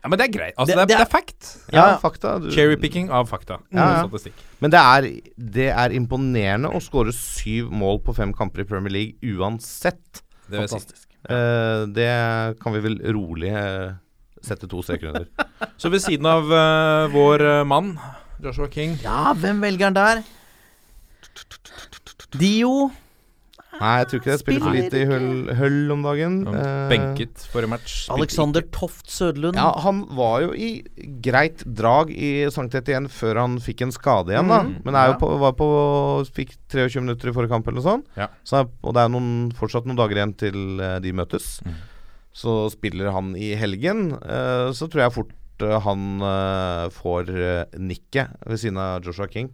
[0.03, 0.53] Ja, Men det er greit.
[0.60, 1.47] Altså, Det- det, er, det det er- er fact.
[1.73, 1.97] Ja, Ja.
[1.97, 2.33] fakta.
[2.43, 3.57] Du, Cherrypicking av fakta.
[3.73, 4.31] Ja, ja.
[4.62, 5.07] Men det er,
[5.38, 10.21] det er imponerende å skåre syv mål på fem kamper i Premier League uansett.
[10.49, 10.75] Det si.
[10.75, 11.07] Fantastisk.
[11.27, 13.95] Eh, det kan vi vel rolig uh,
[14.41, 15.25] sette to streker under.
[15.81, 17.97] Så ved siden av uh, vår mann,
[18.39, 20.23] Joshua King Ja, hvem velger han der?
[22.38, 22.91] Dio.
[23.77, 26.38] Nei, jeg tror ikke det spiller for lite i høll, høll om dagen.
[26.49, 27.95] Eh, benket forrige match.
[28.13, 29.60] Alexander Toft Sødlund.
[29.60, 30.69] Ja, han var jo i
[31.23, 34.63] greit drag i Sankt igjen før han fikk en skade igjen, da.
[34.63, 34.80] Mhm.
[34.88, 35.19] Men er jo Ja.
[35.21, 35.67] på, var på
[36.34, 38.08] Fikk 23 minutter i forrige kamp eller noe sånt.
[38.17, 38.30] Ja.
[38.43, 41.62] Så, og det er noen, fortsatt noen dager igjen til eh, de møtes.
[41.63, 41.75] Mm.
[42.34, 44.13] Så spiller han i helgen.
[44.21, 49.25] Uh, så tror jeg fort uh, han uh, får uh, nikket ved siden av Joshua
[49.27, 49.49] King.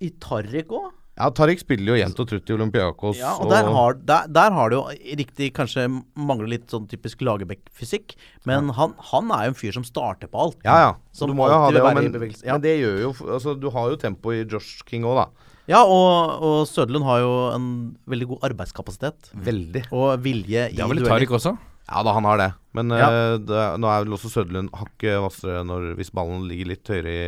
[0.00, 0.92] I Tarrik òg.
[1.14, 3.18] Ja, Tariq spiller jo jevnt og trutt i Olympiakos.
[3.20, 5.84] Ja, og der har, der, der har det jo riktig kanskje
[6.18, 8.16] mangler litt sånn typisk Lagerbäck-fysikk,
[8.50, 10.58] men han, han er jo en fyr som starter på alt.
[10.66, 10.90] Ja, ja.
[11.14, 12.08] Som du må jo ha det men.
[12.42, 12.56] Ja.
[12.56, 15.52] men det gjør jo Altså, du har jo tempo i Josh King òg, da.
[15.70, 17.68] Ja, og, og Søderlund har jo en
[18.10, 19.30] veldig god arbeidskapasitet.
[19.46, 19.86] Veldig.
[19.96, 21.14] Og vilje i Det har vel dueller.
[21.14, 21.54] Tariq også?
[21.84, 22.50] Ja da, han har det.
[22.76, 23.06] Men Ja.
[23.08, 25.62] uh, det, nå er vel også Søderlund hakket hvassere
[25.94, 27.26] hvis ballen ligger litt høyere i,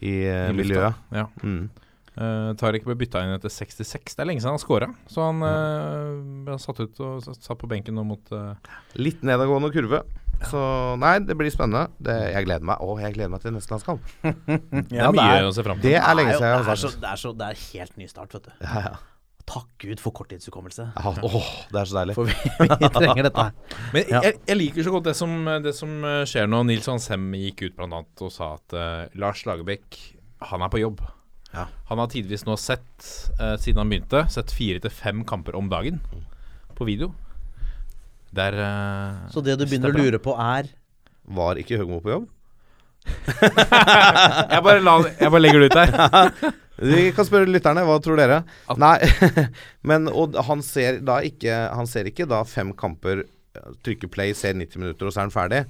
[0.00, 0.98] i, I miljøet.
[1.14, 1.28] Ja.
[1.44, 1.68] Mm.
[2.14, 4.14] Uh, Tariq ble bytta inn etter 66.
[4.14, 4.90] Det er lenge siden han scora.
[5.10, 8.52] Så han uh, ble satt ut og satt på benken nå mot uh,
[9.00, 10.04] Litt nedadgående kurve.
[10.44, 10.60] Så
[11.00, 11.88] nei, det blir spennende.
[12.02, 14.12] Det, jeg gleder meg Å, jeg gleder meg til neste landskamp.
[14.90, 15.90] Det er mye å se fram til.
[15.90, 17.64] Det er lenge siden jeg det, har er så, sagt det, er så, det er
[17.64, 18.54] helt ny start, vet du.
[18.60, 18.94] ja, ja.
[19.44, 20.86] Takk Gud for korttidshukommelse.
[20.96, 22.14] Ja, åh, det er så deilig.
[22.16, 23.44] For vi, vi trenger dette.
[23.92, 25.34] Men jeg, jeg liker så godt det som,
[25.66, 26.62] det som skjer nå.
[26.70, 30.00] Nils Hansem gikk ut blant annet og sa at uh, Lars Lagerbäck,
[30.48, 31.04] han er på jobb.
[31.54, 31.68] Ja.
[31.90, 33.06] Han har tidvis nå sett,
[33.38, 36.00] eh, siden han begynte, sett fire til fem kamper om dagen
[36.74, 37.12] på video.
[38.34, 40.72] Der er eh, Så det du begynner å lure på, er
[41.24, 42.26] Var ikke Høgmo på jobb?
[43.44, 46.52] jeg, bare la, jeg bare legger det ut der.
[46.90, 48.40] Vi kan spørre lytterne, hva tror dere?
[48.80, 48.96] Nei,
[49.88, 53.22] men og han ser da ikke Han ser ikke da fem kamper
[53.86, 55.60] Trykker play, ser 90 minutter, og så er han ferdig.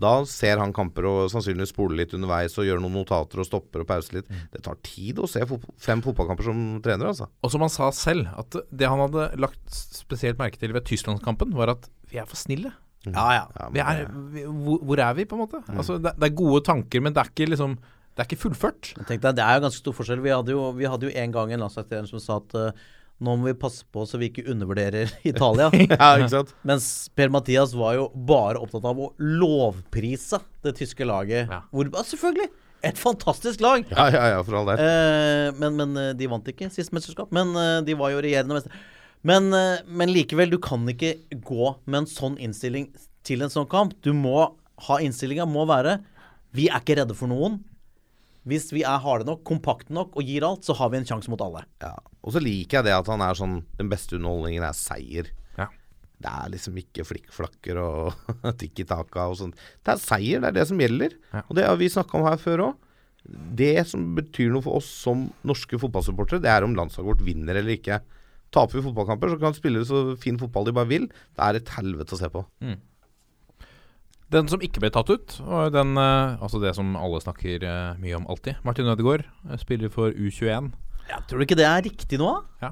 [0.00, 3.84] Da ser han kamper og sannsynligvis spoler litt underveis og gjør noen notater og stopper
[3.84, 4.30] og pauser litt.
[4.52, 5.44] Det tar tid å se
[5.80, 7.28] fem fotballkamper som trener, altså.
[7.44, 11.52] Og som han sa selv, at det han hadde lagt spesielt merke til ved Tysklandskampen,
[11.56, 12.72] var at vi er for snille.
[13.08, 13.44] Ja, ja.
[13.56, 14.02] Ja, Vi er,
[14.34, 15.62] vi, hvor, hvor er vi, på en måte?
[15.72, 18.90] Altså, det, det er gode tanker, men det er ikke liksom Det er ikke fullført.
[18.98, 20.20] Jeg tenkte, Det er jo ganske stor forskjell.
[20.20, 22.82] Vi hadde jo, vi hadde jo en gang en landslagstrener som sa at eh,
[23.20, 25.68] nå må vi passe på så vi ikke undervurderer Italia.
[25.76, 26.54] ja, ikke sant?
[26.66, 31.50] Mens Per-Mathias var jo bare opptatt av å lovprise det tyske laget.
[31.50, 31.62] Ja.
[31.72, 32.50] Hvor, ja, selvfølgelig!
[32.88, 33.84] Et fantastisk lag!
[33.92, 34.80] Ja, ja, ja, for all del.
[34.80, 37.28] Eh, men, men eh, de vant ikke sist mesterskap.
[37.36, 38.72] Men eh, de var jo regjerende mester.
[39.28, 42.88] Men, eh, men likevel, du kan ikke gå med en sånn innstilling
[43.26, 43.92] til en sånn kamp.
[44.00, 44.48] Du må
[44.86, 45.98] ha Innstillinga må være
[46.56, 47.60] Vi er ikke redde for noen.
[48.48, 51.30] Hvis vi er harde nok, kompakte nok og gir alt, så har vi en sjanse
[51.32, 51.64] mot alle.
[51.82, 51.92] Ja.
[52.24, 55.28] Og så liker jeg det at han er sånn Den beste underholdningen er seier.
[55.58, 55.66] Ja.
[56.20, 59.66] Det er liksom ikke flikkflakker og tikki taka og sånt.
[59.84, 61.16] Det er seier, det er det som gjelder.
[61.34, 61.44] Ja.
[61.48, 62.86] Og det har vi snakka om her før òg.
[63.60, 67.58] Det som betyr noe for oss som norske fotballsupportere, det er om landslaget vårt vinner
[67.60, 68.00] eller ikke.
[68.50, 71.10] Taper vi fotballkamper, så kan spillere spille så fin fotball de bare vil.
[71.36, 72.42] Det er et helvete å se på.
[74.30, 77.96] Den som ikke ble tatt ut, var den eh, Altså det som alle snakker eh,
[77.98, 78.60] mye om alltid.
[78.66, 80.70] Martin Ødegaard eh, spiller for U21.
[81.10, 82.28] Ja, tror du ikke det er riktig nå?
[82.60, 82.68] da?
[82.68, 82.70] Ja.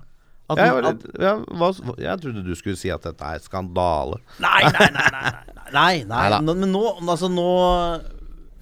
[0.49, 1.67] At, Jeg, var at, litt- jeg, hva,
[2.01, 4.21] jeg trodde du skulle si at dette er skandale.
[4.41, 5.33] nei, nei, nei, nei,
[5.75, 7.49] nei, nei, nei, Men nå, altså nå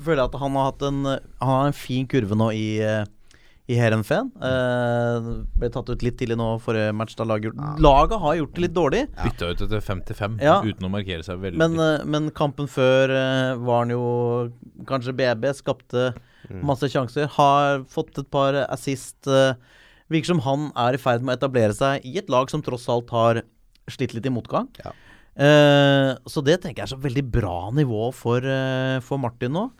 [0.02, 2.64] føler jeg at han har hatt en Han har en fin kurve nå i
[3.68, 4.28] i Heerenveen.
[4.46, 5.26] Eh,
[5.58, 7.16] ble tatt ut litt tidlig nå forrige match.
[7.18, 9.00] Da laget, laget har gjort det litt dårlig.
[9.18, 10.60] Bytta ut etter 55 Ja.
[10.62, 11.58] uten å markere seg veldig.
[11.58, 14.52] Men, eh, men kampen før eh, var han jo
[14.86, 15.48] kanskje BB.
[15.58, 16.14] Skapte
[16.62, 17.26] masse sjanser.
[17.34, 19.26] Har fått et par assist.
[19.26, 19.54] eh,
[20.08, 22.86] virker som han er i ferd med å etablere seg i et lag som tross
[22.88, 23.42] alt har
[23.90, 24.68] slitt litt i motgang.
[24.84, 24.92] Ja.
[25.36, 29.72] Eh, så det tenker jeg er så veldig bra nivå for, eh, for Martin nå.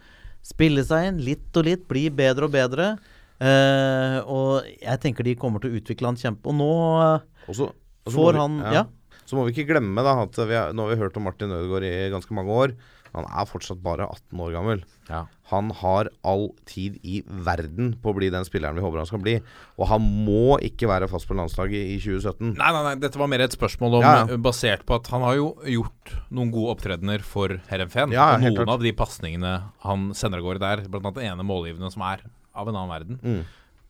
[0.43, 2.99] Spille seg inn litt og litt, bli bedre og bedre.
[3.41, 6.49] Eh, og jeg tenker de kommer til å utvikle han kjempe.
[6.53, 8.85] Og nå uh, Og så, og så må får vi- han Ja.
[9.27, 11.51] Så må vi ikke glemme da at vi har, nå har vi hørt om Martin
[11.51, 12.77] Ødegaard i ganske mange år.
[13.17, 14.83] Han er fortsatt bare 18 år gammel.
[15.09, 15.25] Ja.
[15.51, 19.23] Han har all tid i verden på å bli den spilleren vi håper han skal
[19.25, 19.35] bli.
[19.81, 22.53] Og han må ikke være fast på landslaget i 2017.
[22.55, 24.29] Nei, nei, nei, dette var mer et spørsmål om, Ja, ja.
[24.35, 28.13] eh, basert på at han har jo gjort noen gode opptredener for Herenfen.
[28.15, 28.69] Ja, og noen klart.
[28.77, 32.23] av de pasningene han sender av gårde der, annet den ene målgivende som er
[32.57, 33.21] av en annen verden.
[33.23, 33.45] Mm.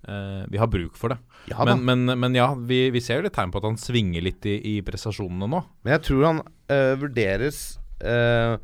[0.07, 1.16] Uh, vi har bruk for det.
[1.50, 4.22] Ja men, men, men ja, vi, vi ser jo litt tegn på at han svinger
[4.22, 5.62] litt i, i prestasjonene nå.
[5.83, 7.59] Men jeg tror han uh, vurderes
[8.05, 8.55] uh,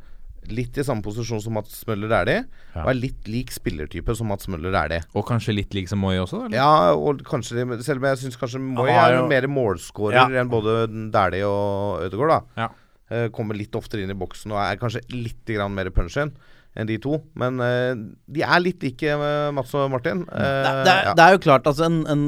[0.53, 2.45] litt i samme posisjon som Mats Møller Dæhlie.
[2.75, 2.85] Ja.
[2.85, 5.01] Og er litt lik spillertype som Mats Møller er det.
[5.15, 6.45] Og kanskje litt lik som Moi også?
[6.45, 6.57] Eller?
[6.61, 10.25] Ja, og kanskje selv om jeg syns kanskje Moi har er jo- mer målskårer Ja.
[10.43, 12.41] enn både Dæhlie og Ødegaard, da.
[12.63, 13.27] Ja.
[13.35, 16.31] Kommer litt oftere inn i boksen og er kanskje litt grann mer punch in
[16.79, 17.19] enn de to.
[17.39, 17.93] Men uh,
[18.33, 20.23] de er litt like eh, Mats og Martin.
[20.29, 21.15] Uh, det, er- det, er, ja.
[21.19, 22.23] det er jo klart, altså en, en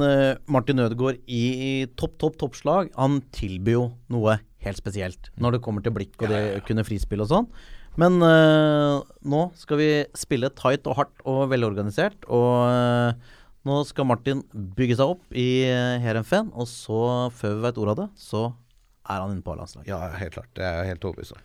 [0.51, 5.83] Martin Ødegaard i topp, topp, toppslag, han tilbyr jo noe helt spesielt når det kommer
[5.85, 7.49] til blikk og det å kunne frispille og sånn.
[8.01, 13.17] Men uh, nå skal vi spille tight og hardt og velorganisert, og
[13.65, 15.65] nå skal Martin bygge seg opp i
[16.03, 17.01] Heerenveen, og så,
[17.33, 18.43] før vi veit ordet av det, så
[19.05, 19.89] er han inne på A-landslaget.
[19.89, 20.51] ja, helt klart.
[20.57, 21.41] Det er helt overbevist om.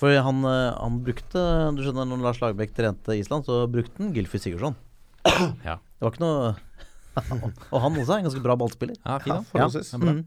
[0.00, 1.44] For han, eh, han brukte
[1.76, 4.78] Du skjønner, når Lars Lagerbäck trente Island, så brukte han Gylfi Sigurdsson.
[5.68, 5.76] Ja.
[5.76, 6.52] Det var ikke noe
[7.74, 8.96] Og han også er en ganske bra ballspiller.
[9.02, 9.80] Ja, fin, da.
[10.00, 10.12] Bra.
[10.14, 10.20] Mm.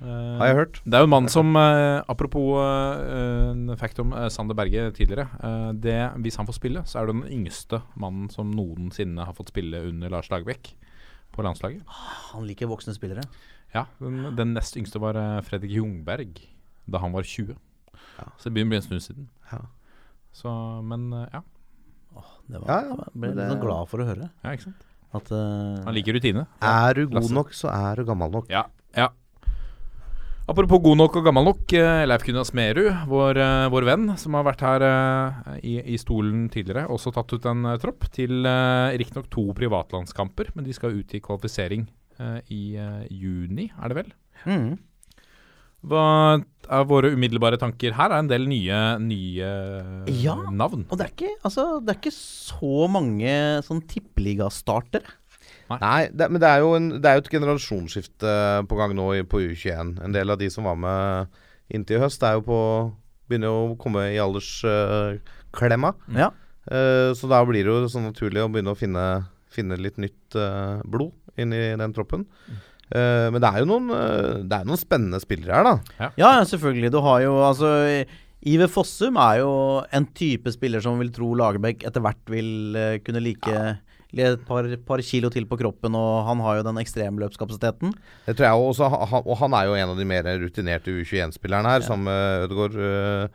[0.00, 0.78] Eh, Har jeg hørt.
[0.86, 5.26] Det er jo en mann som eh, Apropos uh, en fact om Sander Berge tidligere.
[5.74, 9.52] det, hvis han får spille, så er det den yngste mannen som noensinne har fått
[9.52, 10.72] spille under Lars Lagerbäck
[11.34, 11.82] på landslaget.
[12.32, 13.26] Han liker voksne spillere.
[13.74, 16.40] Ja, Den, den nest yngste var Fredrik Jungberg
[16.86, 17.58] da han var 20.
[18.38, 19.28] Så det begynner å bli en stund siden.
[19.52, 19.60] Ja.
[20.32, 20.50] Så,
[20.84, 21.42] men eh, ja.
[22.48, 24.30] Det var, Ja, ja, jeg ble litt sånn det- glad for å høre.
[24.44, 24.82] ja ikke sant?
[25.14, 26.46] At uh, Han liker rutine.
[26.60, 27.34] Er du god Lasse.
[27.36, 28.46] nok, så er du gammel nok.
[28.52, 28.64] Ja,
[28.96, 29.08] ja.
[30.48, 31.72] Apropos god nok og gammel nok.
[31.72, 33.38] eh, Leif Gunnar Smerud, vår,
[33.72, 34.84] vår venn, som har vært her
[35.62, 40.64] i, i stolen tidligere, også tatt ut en tropp til uh, riktignok to privatlandskamper, men
[40.66, 41.86] de skal ut i kvalifisering
[42.52, 42.62] i
[43.10, 44.10] juni, er det vel?
[44.46, 44.74] Mm.
[45.82, 46.04] Hva
[46.72, 47.94] er våre umiddelbare tanker?
[47.98, 49.48] Her er en del nye, nye
[50.22, 50.36] Ja.
[50.50, 50.86] navn.
[50.90, 53.34] Og det er ikke, altså, det er ikke så mange
[53.66, 55.18] sånn tippeligastartere.
[55.72, 58.32] Nei, det, men det er, jo en, det er jo et generasjonsskifte
[58.68, 59.94] på gang nå i, på U21.
[60.04, 61.32] En del av de som var med
[61.72, 62.58] inntil i høst, er jo på
[63.30, 65.94] begynner jo å komme i aldersklemma.
[66.18, 66.28] Ja.
[66.68, 69.06] uh, så da blir det jo sånn naturlig å begynne å finne,
[69.52, 72.26] finne litt nytt uh, blod inn i den troppen.
[72.50, 72.68] Eh,
[73.32, 75.96] men det er jo noen, eh, det er noen spennende spillere her, da.
[75.98, 76.92] Ja, ja, selvfølgelig.
[76.92, 77.72] Du har jo altså
[78.42, 79.52] Iver Fossum er jo
[79.94, 83.54] en type spiller som vil tro Lagerbäck etter hvert vil eh, kunne like
[84.12, 87.94] et par, par kilo til på kroppen, og han har jo den ekstremløpskapasiteten.
[88.26, 88.90] Det tror jeg også,
[89.22, 93.30] Og han er jo en av de mer rutinerte U21-spillerne her, sammen med Ødegaard.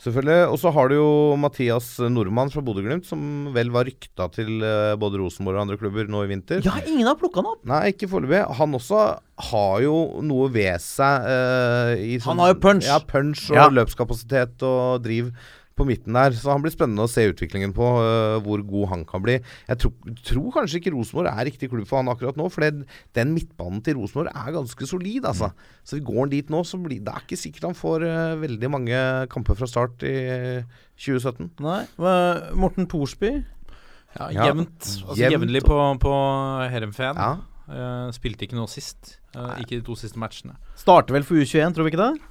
[0.00, 0.38] Selvfølgelig.
[0.50, 4.94] Og så har du jo Mathias Nordmann fra Bodø-Glimt, som vel var rykta til øh,
[5.00, 6.62] både Rosenborg og andre klubber nå i vinter.
[6.64, 7.62] Ja, ingen har plukka han opp!
[7.68, 8.42] Nei, ikke foreløpig.
[8.60, 9.04] Han også
[9.50, 9.94] har jo
[10.26, 12.88] noe ved seg øh, i Han har jo punch.
[12.88, 13.68] Ja, punch og Ja.
[13.80, 15.32] løpskapasitet og driv
[15.80, 16.36] på midten der.
[16.36, 19.38] Så han blir spennende å se utviklingen på, uh, hvor god han kan bli.
[19.70, 22.86] Jeg tror, tror kanskje ikke Rosenborg er riktig klubb for han akkurat nå, for det,
[23.18, 25.52] den midtbanen til Rosenborg er ganske solid, altså.
[25.82, 28.40] Så vi går han dit nå, så blir det er ikke sikkert han får uh,
[28.42, 30.16] veldig mange kamper fra start i
[31.00, 31.54] 2017.
[31.64, 31.80] Nei.
[32.60, 33.38] Morten Thorsby.
[34.18, 34.82] Ja, Ja, jevnt.
[34.82, 36.12] Altså, jevnt jevnlig på, på
[36.72, 37.20] Heerenveen.
[37.20, 37.32] Ja.
[37.70, 39.16] Uh, spilte ikke noe sist.
[39.36, 40.56] Uh, ikke de to siste matchene.
[40.78, 42.29] Starter vel for U21, tror vi ikke det?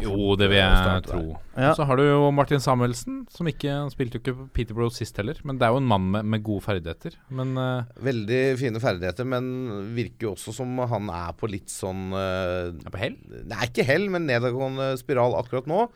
[0.00, 1.22] Jo, det vil jeg tro.
[1.58, 1.72] Ja.
[1.76, 5.40] Så har du jo Martin Samuelsen, som ikke spilte jo ikke Peter Peterborough sist heller.
[5.44, 7.16] Men det er jo en mann med, med gode ferdigheter.
[7.34, 9.50] Men uh, Veldig fine ferdigheter, men
[9.96, 13.18] virker jo også som han er på litt sånn uh, er på hell.
[13.50, 15.88] Nei, ikke hell, men nedadgående spiral akkurat nå.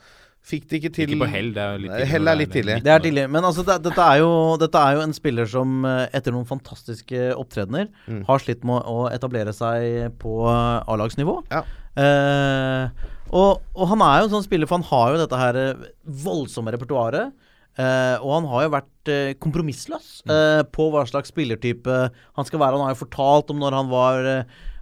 [0.45, 2.09] Fikk det ikke til Ikke på hell, det er litt tidlig.
[2.11, 2.75] hell er litt tidlig.
[2.85, 3.23] Det er tidlig.
[3.33, 6.45] Men altså, det, dette, er jo, dette er jo en spiller som eh, etter noen
[6.51, 8.19] fantastiske opptredener Mm.
[8.29, 11.39] har slitt med å etablere seg på A-lagsnivå.
[11.49, 11.63] Ja.
[11.97, 12.91] Eh,
[13.35, 15.89] og, og han er jo en sånn spiller, for han har jo dette her eh,
[16.25, 17.35] voldsomme repertoaret.
[17.75, 22.61] Uh, og han har jo vært uh, kompromissløs eh, på hva slags spillertype han skal
[22.63, 22.79] være.
[22.79, 24.29] Han har jo fortalt om når han var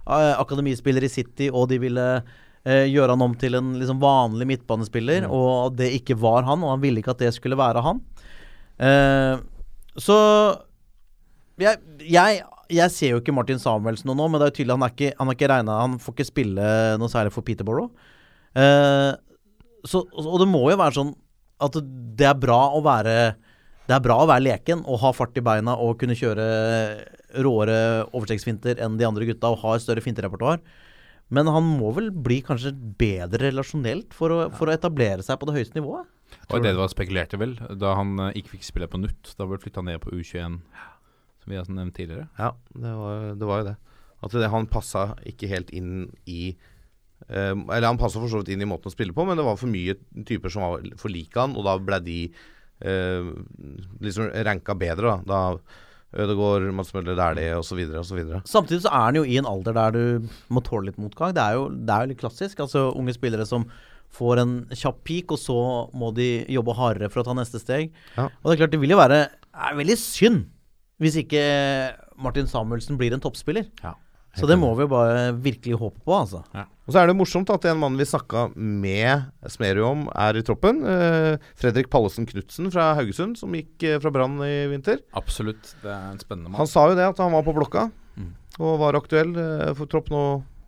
[0.03, 2.05] akademispiller i City, og de ville
[2.67, 6.81] gjøre han om til en liksom vanlig midtbanespiller, og det ikke var han, og han
[6.83, 8.01] ville ikke at det skulle være han.
[9.95, 10.17] Så
[11.63, 14.85] jeg, jeg, jeg ser jo ikke Martin Samuelsen nå, men det er jo tydelig han
[14.89, 16.67] er ikke, han er ikke regnet, Han får ikke spille
[16.99, 18.11] noe særlig for Peterborough.
[18.53, 19.11] Eh,
[19.83, 21.11] så, og det må jo være sånn
[21.63, 21.77] at
[22.17, 23.15] det er bra å være
[23.83, 26.45] Det er bra å være leken og ha fart i beina og kunne kjøre
[27.43, 27.77] råere
[28.13, 30.61] overtrekksfinter enn de andre gutta og ha et større finterepertoar.
[31.33, 35.49] Men han må vel bli kanskje bedre relasjonelt for å, for å etablere seg på
[35.49, 36.07] det høyeste nivået?
[36.49, 39.33] Og det var spekulerte vel, da han eh, ikke fikk spille på nytt.
[39.37, 40.59] Da ble flytta ned på U21,
[41.43, 42.27] som vi har nevnt tidligere.
[42.39, 43.75] Ja, det var, det var jo det.
[44.23, 46.53] At det, han passa ikke helt inn i
[47.29, 49.59] Eller han passa for så vidt inn i måten å spille på, men det var
[49.59, 49.95] for mye
[50.27, 52.17] typer som var for like han, og da ble de
[52.83, 53.31] eh,
[54.03, 55.23] liksom ranka bedre, da.
[55.23, 57.79] da Ødegaard, Mads Møller Dæhlie osv.
[57.97, 58.19] osv.
[58.45, 61.33] Samtidig så er han jo i en alder der du må tåle litt motgang.
[61.33, 62.61] Det er jo, det er jo litt klassisk.
[62.61, 63.65] Altså Unge spillere som
[64.13, 65.57] får en kjapp peak, og så
[65.97, 67.89] må de jobbe hardere for å ta neste steg.
[68.13, 68.27] Ja.
[68.29, 70.45] Og det er klart, det vil jo være er veldig synd
[71.01, 71.41] hvis ikke
[72.21, 73.65] Martin Samuelsen blir en toppspiller.
[73.81, 73.95] Ja.
[74.37, 76.43] Så det må vi jo bare virkelig håpe på, altså.
[76.83, 80.43] Og så er det morsomt at en mann vi snakka med Smerud om, er i
[80.43, 80.81] troppen.
[80.83, 84.99] Eh, Fredrik Pallesen Knutsen fra Haugesund, som gikk eh, fra Brann i vinter.
[85.15, 85.75] Absolutt.
[85.79, 86.59] Det er en spennende mann.
[86.59, 88.27] Han sa jo det, at han var på blokka Mm.
[88.61, 90.19] og var aktuell eh, for tropp nå.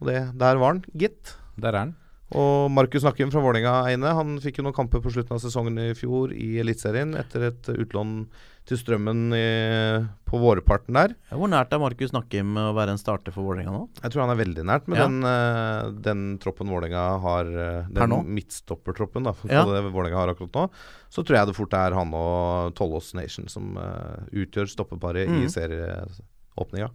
[0.01, 1.35] Og det, der var han, gitt.
[1.61, 1.91] Der er han.
[2.33, 4.15] Og Markus Nakkim fra Vålerenga Eine.
[4.17, 7.69] Han fikk jo noen kamper på slutten av sesongen i fjor i Eliteserien etter et
[7.69, 8.23] utlån
[8.65, 9.45] til Strømmen i,
[10.25, 11.13] på vårparten der.
[11.29, 13.83] Hvor nært er Markus Nakkim å være en starter for Vålerenga nå?
[14.01, 15.05] Jeg tror han er veldig nært med Ja.
[15.05, 17.93] den, eh, den troppen Vålerenga har eh?
[17.93, 19.61] Den midtstoppertroppen da, for Ja.
[19.69, 20.65] det Vålerenga har akkurat nå.
[21.13, 25.43] Så tror jeg det fort er han og Tollås Nation som uh, utgjør stoppeparet mm.
[25.43, 26.89] i serieåpninga.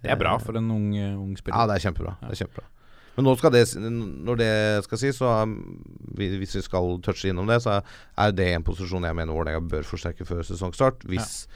[0.00, 1.58] Det er bra for en ung, ung spiller.
[1.58, 2.16] Ja, det er kjempebra.
[2.22, 2.70] Det er kjempebra.
[3.18, 3.64] Men det,
[4.22, 4.50] når det
[4.86, 5.56] skal sies, så um,
[6.14, 9.82] hvis vi skal touche innom det, så er det en posisjon jeg mener Vålerenga bør
[9.88, 11.02] forsterke før sesongstart.
[11.10, 11.48] Hvis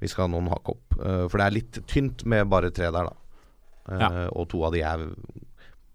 [0.00, 0.96] vi skal ha noen hakk opp.
[0.96, 3.16] Eh, for det er litt tynt med bare tre der, da.
[3.90, 4.08] Eh, Ja.
[4.32, 5.02] Og to av de er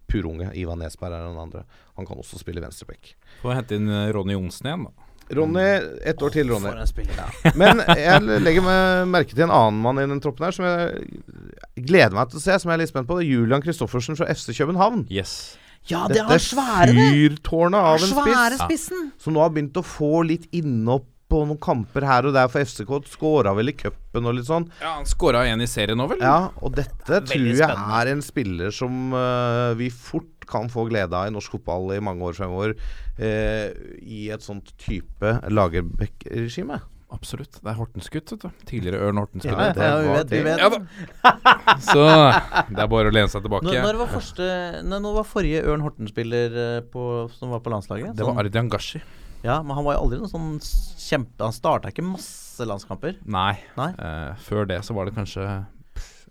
[0.06, 0.52] purunge.
[0.54, 1.64] Ivan Nesberg er den andre.
[1.96, 3.16] Han kan også spille venstreback.
[3.42, 5.05] Får hente inn eh, Ronny Johnsen igjen, da.
[5.34, 5.66] Ronny,
[6.06, 6.70] ett år til, Ronny.
[7.60, 11.86] Men jeg legger meg merke til en annen mann i den troppen her som jeg
[11.88, 13.18] gleder meg til å se, som jeg er litt spent på.
[13.18, 15.06] Det er Julian Kristoffersen fra FC København.
[15.10, 15.56] Yes.
[15.90, 17.10] Ja, det Dette er svære, det!
[17.14, 19.10] fyrtårnet av en spiss spissen!
[19.22, 22.62] som nå har begynt å få litt innhopp på noen kamper her og der for
[22.62, 22.92] FCK.
[23.10, 24.68] Skåra vel i cupen og litt sånn.
[24.80, 26.22] Ja, Han skåra igjen i serien nå, vel?
[26.22, 28.00] Ja, og dette tror jeg spennende.
[28.00, 32.02] er en spiller som uh, vi fort kan få glede av i norsk fotball i
[32.04, 32.76] mange år fremover.
[33.18, 36.78] Uh, I et sånt type Lagerbäck-regime.
[37.14, 37.60] Absolutt.
[37.62, 38.64] Det er Hortensgutt, vet du.
[38.66, 39.76] Tidligere Ørn Hortens Horten-spiller.
[39.78, 40.58] det ja, vi vet, vi vet.
[40.58, 41.76] Ja.
[41.86, 42.02] Så
[42.74, 43.66] det er bare å lene seg tilbake.
[43.68, 44.48] Når, når, var første,
[44.82, 46.98] når, når var forrige Ørn Horten-spiller eh,
[47.36, 48.10] som var på landslaget?
[48.18, 49.02] Det var Sånn- Ardian Gashi.
[49.46, 50.52] Ja, men han var jo aldri noen sånn
[51.06, 53.18] kjempe Han starta ikke masse landskamper.
[53.24, 53.54] Nei.
[53.78, 53.90] Nei.
[54.00, 55.44] Uh, før det så var det kanskje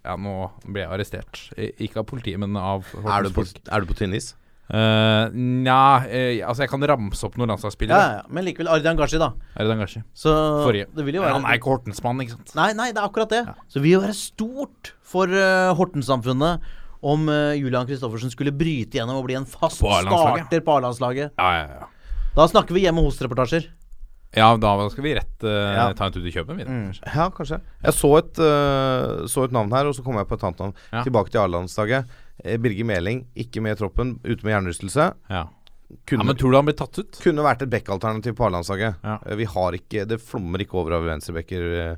[0.05, 0.33] Ja, nå
[0.67, 1.39] ble jeg arrestert.
[1.81, 3.61] Ikke av politiet, men av Er du på, folk.
[3.65, 4.33] er du på tynn is?
[4.65, 7.97] Uh, Nja, uh, altså jeg kan ramse opp noen Ja, landslagsspillere.
[8.01, 9.31] ja, ja, men likevel Ardian Gashi, da.
[9.61, 10.01] Ardian Gashi.
[10.17, 10.33] Så
[10.65, 10.87] Forrige.
[10.97, 12.55] det vil jo Men være han er ikke Hortensmann, ikke sant?
[12.57, 13.43] Nei, nei, det er akkurat det.
[13.69, 16.65] Så det vil jo være stort for uh, Horten-samfunnet
[17.05, 21.35] om Julian Kristoffersen skulle bryte gjennom og bli en fast På starter på A-landslaget.
[21.37, 21.89] Ja, ja, ja.
[22.35, 23.69] Da snakker vi hjemme hos-reportasjer.
[24.35, 25.85] Ja, da skal vi rett uh, Ja.
[25.95, 26.65] ta en tur til Kjøben, vi.
[26.67, 26.89] Mm.
[27.07, 27.61] Ja, kanskje.
[27.85, 30.59] Jeg så et, uh, så et navn her, og så kom jeg på et annet
[30.59, 30.73] navn.
[30.91, 31.03] Ja.
[31.07, 32.09] Tilbake til A-landslaget.
[32.43, 35.07] Eh, Birger Meling, ikke med i troppen, ute med hjernerystelse.
[35.31, 35.45] Ja.
[36.03, 37.19] Kunne, ja, Men tror du han blir tatt ut?
[37.23, 38.99] kunne vært et back-alternativ på A-landslaget.
[39.05, 39.17] Ja.
[39.39, 41.95] Vi har ikke Det flommer ikke over av venstrebacker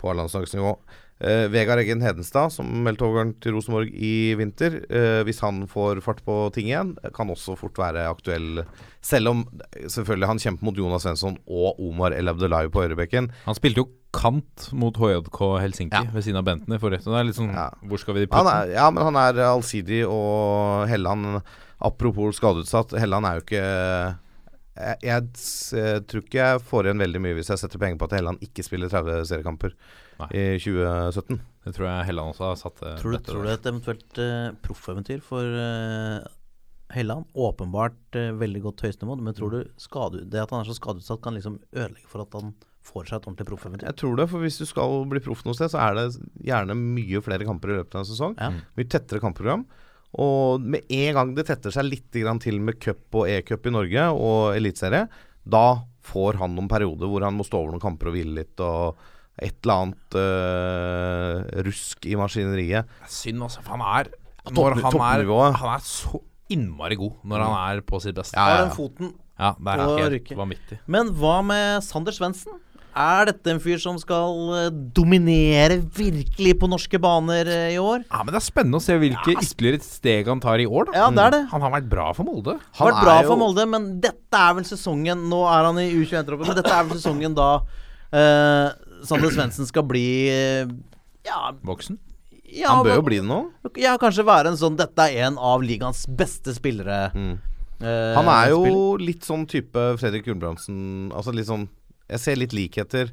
[0.00, 0.72] på A-landslagsnivå.
[1.20, 5.98] Eh, Vegard Eggen Hedenstad, som meldte overgang til Rosenborg i vinter, eh, hvis han får
[6.04, 8.62] fart på ting igjen, kan også fort være aktuell.
[9.02, 9.44] Selv om
[9.82, 13.30] selvfølgelig han kjemper mot Jonas Svensson og Omar El Abdelai på høyrebekken.
[13.48, 16.04] Han spilte jo kant mot HJK Helsinki Ja.
[16.14, 17.02] ved siden av Bentner forrige.
[17.04, 17.70] Det er litt sånn Ja.
[17.84, 21.42] Hvor skal vi putte er, ja, men han er allsidig, og Helland
[21.80, 24.18] Apropos skadeutsatt, Helland er jo ikke
[24.78, 25.22] jeg, jeg,
[25.74, 28.42] jeg tror ikke jeg får igjen veldig mye hvis jeg setter penger på at Helland
[28.42, 29.74] ikke spiller 30 seriekamper
[30.18, 30.28] Nei.
[30.34, 31.38] i 2017.
[31.68, 34.50] Det tror jeg Helland også har satt eh, Tror du, tror du et eventuelt uh,
[34.64, 36.24] proffeventyr for uh,
[36.94, 37.28] Helland?
[37.36, 41.22] Åpenbart uh, veldig godt høyestemål, men tror du skade, det at han er så skadeutsatt,
[41.24, 42.54] kan liksom ødelegge for at han
[42.88, 43.90] får seg et ordentlig proffeventyr?
[43.90, 46.06] Jeg tror det, for hvis du skal bli proff noe sted, så er det
[46.48, 48.38] gjerne mye flere kamper i løpet av en sesong.
[48.40, 48.50] Ja.
[48.78, 49.66] Mye tettere kampprogram.
[50.18, 53.74] Og med en gang det tetter seg litt grann til med cup og e-cup i
[53.74, 55.04] Norge og eliteserie,
[55.44, 55.66] da
[56.08, 58.56] får han noen perioder hvor han må stå over noen kamper og hvile litt.
[58.64, 58.96] og
[59.38, 62.88] et eller annet uh, rusk i maskineriet.
[63.04, 63.62] Er Synd, altså.
[63.64, 64.12] For han er
[64.48, 65.26] når han, er
[65.58, 68.38] han er så innmari god når han er på sitt beste.
[68.38, 68.76] Ja, ja, den ja.
[68.76, 69.12] foten.
[69.38, 70.80] Ja, det er helt vanvittig.
[70.90, 72.56] Men hva med Sander Svendsen?
[72.98, 78.02] Er dette en fyr som skal eh, dominere virkelig på norske baner eh, i år?
[78.08, 80.88] Ja, men Det er spennende å se hvilke ytterligere steg han tar i år.
[80.88, 81.42] da Ja, det er det.
[81.52, 82.56] Han har vært bra for Molde.
[82.58, 85.78] Har Han vært bra jo- for Molde, men dette er vel sesongen Nå er han
[85.78, 87.50] i U21-troppen, men dette er vel sesongen da
[88.10, 88.72] eh,
[89.06, 90.66] Sander Svendsen skal bli eh,
[91.26, 91.98] Ja, Voksen.
[92.48, 93.40] ja Han bør jo bli det nå.
[93.76, 97.10] Ja, kanskje være en sånn Dette er en av ligaens beste spillere.
[97.14, 101.10] eh, Han er jo spill- litt sånn type Fredrik Gulbrandsen.
[101.12, 101.68] Altså litt sånn
[102.08, 103.10] Jeg ser litt likheter.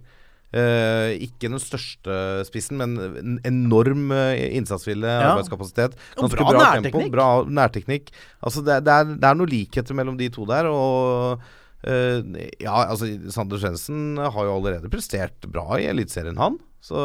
[0.55, 5.33] Eh, ikke den største spissen, men en enorm uh, innsatsvilje, Ja.
[5.33, 5.97] arbeidskapasitet.
[6.15, 6.93] Ganske bra bra, nærteknikk.
[6.93, 8.07] tempo, bra nærteknikk.
[8.41, 11.43] Altså det, det, er, det er noen likheter mellom de to der, og eh,
[11.85, 16.57] Ja, altså Sander Svendsen har jo allerede prestert bra i Eliteserien, han.
[16.85, 16.97] Så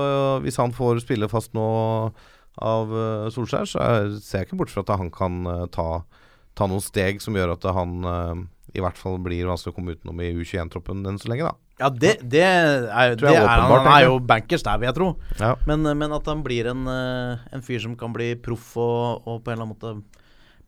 [0.45, 1.67] hvis han får spille fast nå
[2.61, 6.03] av eh, Solskjær, så er, ser jeg ikke bort fra at han kan eh, ta,
[6.59, 8.43] ta noen steg som gjør at han eh,
[8.77, 11.57] i hvert fall blir vanskelig å komme utenom i U21-troppen enn så lenge, da.
[11.81, 14.97] Ja, det, det er, jo det er han, han er jo bankers der, vil jeg
[14.99, 15.09] tro.
[15.41, 15.55] Ja.
[15.71, 19.41] Men, men at han blir en, eh, en fyr som kan bli proff og, og
[19.41, 20.21] på en eller annen måte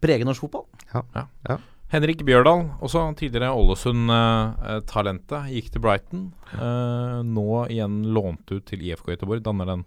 [0.02, 0.64] prege norsk fotball.
[0.94, 1.26] Ja.
[1.50, 1.58] Ja.
[1.92, 6.22] Henrik Bjørdal, også tidligere Ålesund-talentet, gikk til Brighton.
[6.56, 9.42] Eh, nå igjen lånt ut til IFK Göteborg.
[9.44, 9.82] Danner den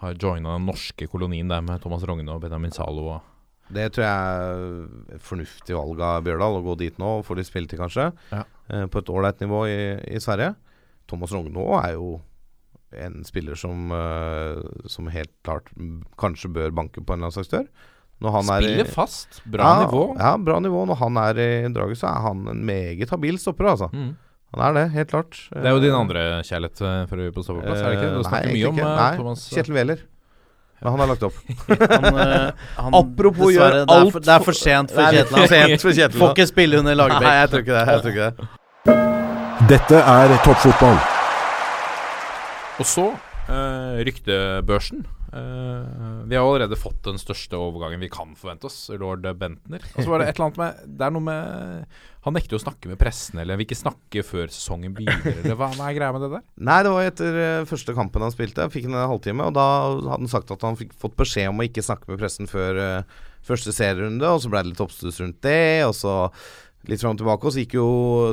[0.00, 3.20] Har joina den norske kolonien der med Thomas Rogne og Benjamin Zalo.
[3.70, 7.36] Det tror jeg er et fornuftig valg av Bjørdal, å gå dit nå og få
[7.38, 8.08] litt spilletid, kanskje.
[8.32, 8.42] Ja.
[8.66, 9.78] Eh, på et ålreit nivå i,
[10.10, 10.56] i Sverige.
[11.06, 12.16] Thomas Rognå er jo
[12.90, 14.58] en spiller som, eh,
[14.90, 15.70] som helt klart
[16.18, 17.70] kanskje bør banke på en eller annen slags han
[18.28, 19.40] er i- spiller fast.
[19.46, 20.02] Bra ja, nivå.
[20.18, 20.86] Ja, bra nivå.
[20.86, 23.88] Når han er i draget, så er han en meget habil stopper, altså.
[23.92, 24.16] Mm.
[24.56, 25.36] Han er det, helt klart.
[25.54, 28.14] Det er jo din andre kjærlighet eh, for øvrig på stoppeplass, er det ikke?
[28.14, 28.86] Du Eh, snakker nei, mye om ikke.
[28.88, 30.00] eh, Nei, Thomas Kjetil Wæler.
[30.82, 31.34] Men han har lagt opp.
[31.68, 32.04] Han,
[32.76, 34.46] han, Apropos gjør alt det er for Det er Kjetil.
[34.46, 37.20] for sent for Kjetil, Får ikke spille under Lagerbäck.
[37.28, 37.86] Nei, jeg tror ikke det.
[37.86, 39.68] Jeg tror ikke det.
[39.70, 40.98] Dette er toppfotball.
[42.80, 43.04] Og så
[43.52, 45.04] eh, ryktebørsen.
[45.32, 49.84] Eh, vi har allerede fått den største overgangen vi kan forvente oss, lord Bentner.
[49.94, 52.60] Og så var det et eller annet med Det er noe med Han nekter jo
[52.60, 55.96] å snakke med pressen, eller vil ikke snakke før sesongen begynner, eller hva, hva er
[55.96, 56.46] greia med det der?
[56.68, 58.66] Nei, det var etter eh, første kampen han spilte.
[58.74, 61.62] Fikk han en halvtime, og da hadde han sagt at han fikk fått beskjed om
[61.62, 65.22] å ikke snakke med pressen før uh, første serierunde, og så ble det litt oppstuss
[65.22, 66.16] rundt det, og så
[66.88, 67.46] litt fram og tilbake.
[67.46, 67.86] Og så gikk jo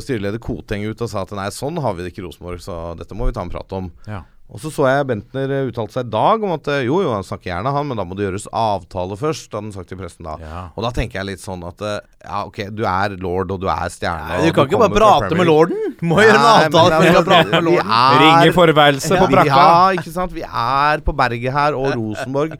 [0.03, 2.79] styreleder Koteng ut og sa at nei, sånn har vi det ikke i Rosenborg, så
[2.99, 3.91] dette må vi ta en prat om.
[4.07, 4.23] Ja.
[4.47, 7.11] Og så så jeg Bentner eh, uttalte seg i dag om at eh, jo, jo,
[7.11, 9.99] han snakker gjerne, han, men da må det gjøres avtale først, hadde han sagt til
[9.99, 10.37] pressen da.
[10.39, 10.61] Ja.
[10.71, 13.67] Og da tenker jeg litt sånn at eh, ja, ok, du er lord, og du
[13.71, 14.39] er stjerne.
[14.45, 15.75] Du kan kan ikke bare prate med lorden!
[15.75, 16.07] lorden!
[16.07, 17.93] Må gjøre en avtale men ja, men, prate med vi lorden.
[18.23, 19.59] Ring i forværelse på brakka.
[19.59, 20.35] Ja, ikke sant.
[20.37, 22.55] Vi er på berget her, og Rosenborg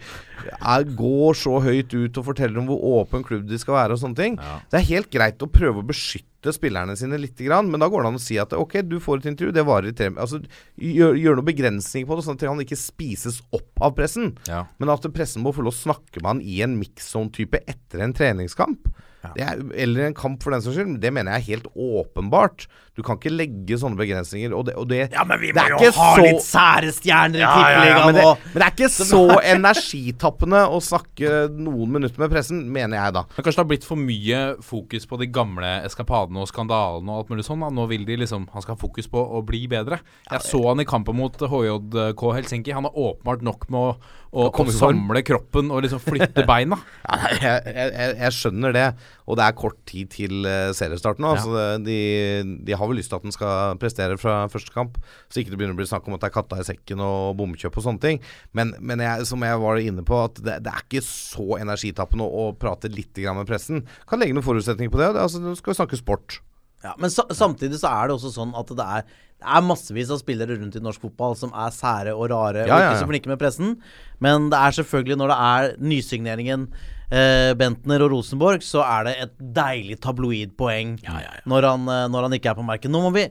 [0.56, 4.02] er, går så høyt ut og forteller om hvor åpen klubb de skal være og
[4.02, 4.38] sånne ting.
[4.72, 8.12] Det er helt greit å prøve å beskytte spillerne sine litt, men da går det
[8.12, 10.40] an å si at ok, du får et intervju, det varer i tre Altså
[10.80, 14.32] gjør, gjør noen begrensninger på det, sånn at han ikke spises opp av pressen.
[14.48, 14.64] Ja.
[14.80, 18.16] Men at pressen må få lov å snakke med han i en mix-zone-type etter en
[18.16, 18.88] treningskamp,
[19.36, 22.68] er, eller en kamp for den saks skyld, det mener jeg er helt åpenbart.
[22.98, 24.54] Du kan ikke legge sånne begrensninger.
[24.58, 27.44] Og det, og det, Ja, men vi må jo ha så- litt sære stjerner i
[27.44, 28.38] ja, ja, ja, men, tippeligaen nå.
[28.54, 29.22] men det er ikke så
[29.54, 33.24] energitappende å snakke noen minutter med pressen, mener jeg da.
[33.36, 37.22] Men kanskje det har blitt for mye fokus på de gamle eskapadene og skandalene og
[37.22, 37.62] alt mulig sånn.
[37.66, 37.70] Da.
[37.70, 40.00] Nå vil de liksom Han skal ha fokus på å bli bedre.
[40.32, 42.74] Jeg så han i kampen mot HJK Helsinki.
[42.74, 43.96] Han har åpenbart nok med å,
[44.38, 44.70] i form.
[44.72, 46.78] samle kroppen og liksom flytte beina.
[47.08, 48.86] Ja, jeg, jeg, jeg- skjønner det,
[49.26, 51.32] og det er kort tid til uh, seriestart nå.
[51.36, 51.42] Ja.
[51.42, 51.98] Så de,
[52.68, 55.00] de har vel lyst til at den skal prestere fra første kamp,
[55.32, 57.34] så ikke det begynner å bli snakk om at det er katta i sekken og
[57.40, 58.22] bomkjøp og sånne ting.
[58.58, 62.28] Men, men jeg, som jeg var inne på, at det, det er ikke så energitappende
[62.28, 63.82] å, å prate litt grann med pressen.
[64.10, 65.14] Kan legge noen forutsetninger på det.
[65.18, 66.40] altså, Nå skal vi snakke sport.
[66.86, 69.08] Ja, men sa samtidig så er det også sånn at det er,
[69.42, 72.70] det er massevis av spillere rundt i norsk fotball som er sære og rare Ja,
[72.70, 73.74] og ja, ikke så flinke med pressen.
[74.24, 76.68] Men det er selvfølgelig når det er nysigneringen
[77.10, 80.98] eh, Bentner og Rosenborg, så er det et deilig tabloidpoeng
[81.50, 82.94] Når, han, eh, når han ikke er på merket.
[82.94, 83.26] Nå må vi,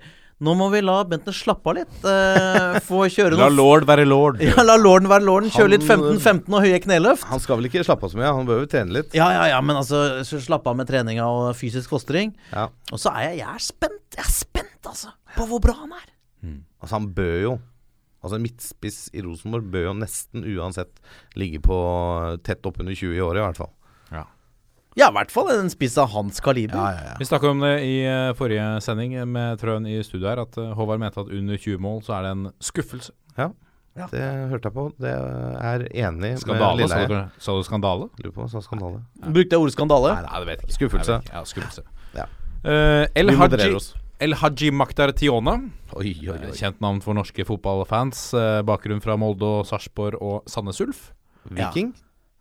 [0.44, 1.94] nå må vi la Bentner slappe av litt.
[2.04, 4.42] Uh, få kjøre La lord være lord.
[4.44, 5.52] ja, La lorden være lorden.
[5.54, 7.28] Kjøre litt 15-15 og høye kneløft.
[7.30, 9.16] Han skal vel ikke slappe av så mye, han bør jo trene litt.
[9.16, 12.34] Ja, ja, ja, men altså Slappe av med treninga og fysisk fostring.
[12.52, 12.68] Ja.
[12.92, 14.04] Og så er jeg, jeg er spent.
[14.16, 16.12] Jeg er spent, altså, på hvor bra han er.
[16.82, 17.56] Altså, han bør jo
[18.26, 20.96] Altså, en midtspiss i Rosenborg bør jo nesten uansett
[21.38, 21.76] ligge på
[22.42, 23.70] tett oppunder 20 i året, i hvert fall.
[24.96, 26.96] Ja, i hvert fall en spiss av hans kaliber.
[27.20, 30.70] Vi snakka om det i eh, forrige sending med Trøen i studio her, at eh,
[30.78, 33.12] Håvard mente at under 20 mål så er det en skuffelse.
[33.36, 33.50] Ja,
[34.12, 34.20] Det
[34.50, 34.82] hørte jeg på.
[35.00, 37.08] Det er enig Skandale, sa Lilleheie.
[37.08, 38.08] du, sa du skandale?
[38.20, 38.98] Lurer på, sa skandale.
[39.24, 40.10] Brukte jeg ordet skandale?
[40.16, 40.76] Nei, nei, det vet jeg ikke.
[40.78, 41.14] Skuffelse.
[41.16, 41.36] Jeg ikke.
[41.36, 41.84] Ja, skuffelse.
[42.16, 42.26] Ja.
[42.66, 43.70] Uh, El, Haji.
[44.20, 45.54] El Haji Maktar Tiona.
[45.96, 46.52] Oi, oi, oi.
[46.56, 48.22] Kjent navn for norske fotballfans.
[48.36, 51.10] eh, bakgrunn fra Molde og Sarpsborg og Sandnes Ulf.
[51.48, 51.92] Viking?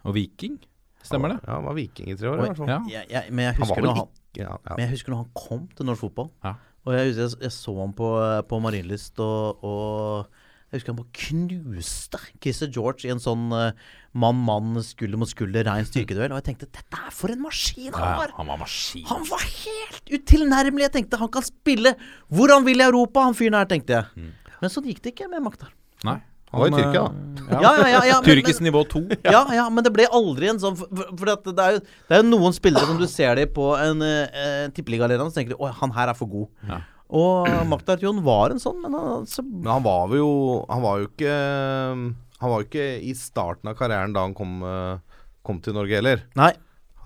[0.04, 0.60] Og Viking.
[1.06, 1.42] Stemmer det?
[1.46, 2.72] Ja, han var viking i tre år, i hvert fall.
[2.72, 2.80] Ja.
[2.92, 4.72] Jeg, jeg, men, jeg husker når han, ikke ja, ja.
[4.74, 6.32] men jeg husker når han kom til norsk fotball.
[6.46, 6.56] Ja.
[6.86, 8.10] Og jeg, husker jeg, jeg så ham på,
[8.50, 10.44] på Marienlyst, og, og
[10.76, 13.78] jeg husker han bare knuste Christer George i en sånn eh,
[14.18, 16.34] mann-mann, skulder mot skulder, rein styrkeduell.
[16.34, 18.34] Og jeg tenkte dette er for en maskin han Ja, var!
[18.36, 19.06] han var maskin.
[19.10, 20.88] Han var helt utilnærmelig.
[20.88, 21.96] Jeg tenkte han kan spille
[22.34, 24.10] hvor han vil i Europa, han fyren her, tenkte jeg.
[24.20, 24.58] Mm.
[24.62, 25.72] Men sånn gikk det ikke med Maktar.
[26.08, 26.20] Nei.
[26.52, 27.26] Han var i Tyrkia, da.
[27.46, 29.04] Ja, ja, ja, ja, Tyrkisk nivå to.
[29.36, 32.18] Ja, ja, men det ble aldri en sånn For, for at det, er jo, det
[32.18, 35.66] er jo noen spillere som du ser dem på en uh, tippeligaarena, så tenker du
[35.68, 36.50] at han her er for god.
[36.70, 36.82] Ja.
[37.16, 40.30] Og Maktar Jon var en sånn, men han, så, Men han var jo
[40.72, 44.58] Han var jo ikke Han var jo ikke i starten av karrieren da han kom,
[44.66, 46.24] eh, kom til Norge heller.
[46.38, 46.52] Nei.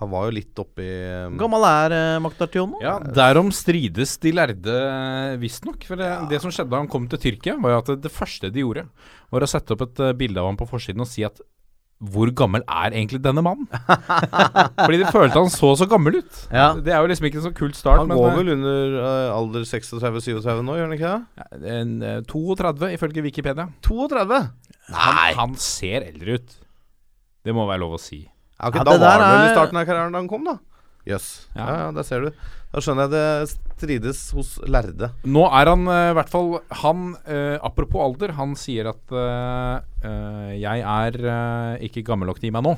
[0.00, 0.86] Han var jo litt oppi
[1.28, 2.80] um, gammel er uh, Maktar nå?
[2.80, 4.76] Ja, Derom strides de lærde,
[5.42, 5.84] visstnok.
[5.88, 8.14] For det, det som skjedde da han kom til Tyrkia, var jo at det, det
[8.14, 8.86] første de gjorde,
[9.30, 11.42] var å sette opp et uh, bilde av ham på forsiden og si at
[12.00, 13.66] hvor gammel er egentlig denne mannen?
[14.86, 16.38] Fordi de følte han så så gammel ut.
[16.48, 16.70] Ja.
[16.72, 18.00] Det er jo liksom ikke en så kult start.
[18.00, 21.60] Han går eh, vel under uh, alder 36-37 nå, gjør han ikke det?
[21.74, 23.68] en, uh, 32 ifølge Wikipedia.
[23.84, 24.40] 32?
[24.96, 26.56] Han, han ser eldre ut.
[27.44, 28.24] Det må være lov å si.
[28.60, 30.58] Ja, ok, Ja, da var han vel i starten av karrieren da han kom, da.
[31.08, 31.28] Jøss.
[31.54, 31.64] Ja.
[31.64, 31.76] Ja.
[31.80, 32.48] ja, der ser du.
[32.70, 35.08] Da skjønner jeg det strides hos lærde.
[35.24, 36.52] Nå er han eh, i hvert fall
[36.82, 42.50] Han, uh, apropos alder, han sier at uh, eh, jeg er ikke gammel nok til
[42.50, 42.76] å gi meg nå.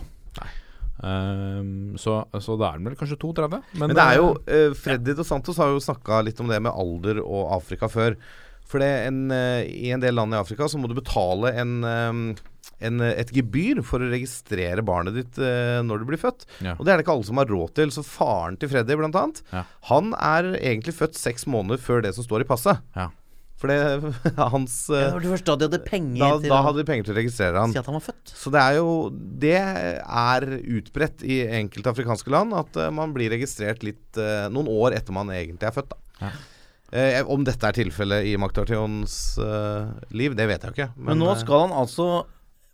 [1.03, 3.59] Ehm, så, så da er han vel kanskje 32.
[3.75, 5.19] Men, Men det er jo uh, Freddy ja.
[5.19, 8.15] Dos Santos har jo snakka litt om det med alder og Afrika før.
[8.71, 12.43] For det en, i en del land i Afrika så må du betale en, eh,
[12.89, 16.47] en, eh, et gebyr for å registrere barnet ditt eh, når du blir født.
[16.65, 16.77] Ja.
[16.77, 17.95] Og det er det ikke alle som har råd til.
[17.95, 19.65] Så faren til Freddy, blant annet, Ja.
[19.91, 22.81] han er egentlig født seks måneder før det som står i passet.
[22.97, 23.09] Ja.
[23.63, 24.15] For det
[24.53, 26.87] hans ja, eh, var det første da de hadde penger da, til da hadde de
[26.89, 27.75] penger til å registrere han.
[27.75, 28.33] si at han var født.
[28.43, 28.95] Så det er jo
[29.43, 34.19] Det er utbredt i enkelte afrikanske land at man blir registrert litt
[34.51, 36.27] noen år etter man egentlig er født, da.
[36.27, 36.33] Ja.
[36.93, 40.91] Eh, om dette er tilfellet i Maktartions eh, liv, det vet jeg jo ikke.
[41.01, 42.09] Men, nå eh, skal han altså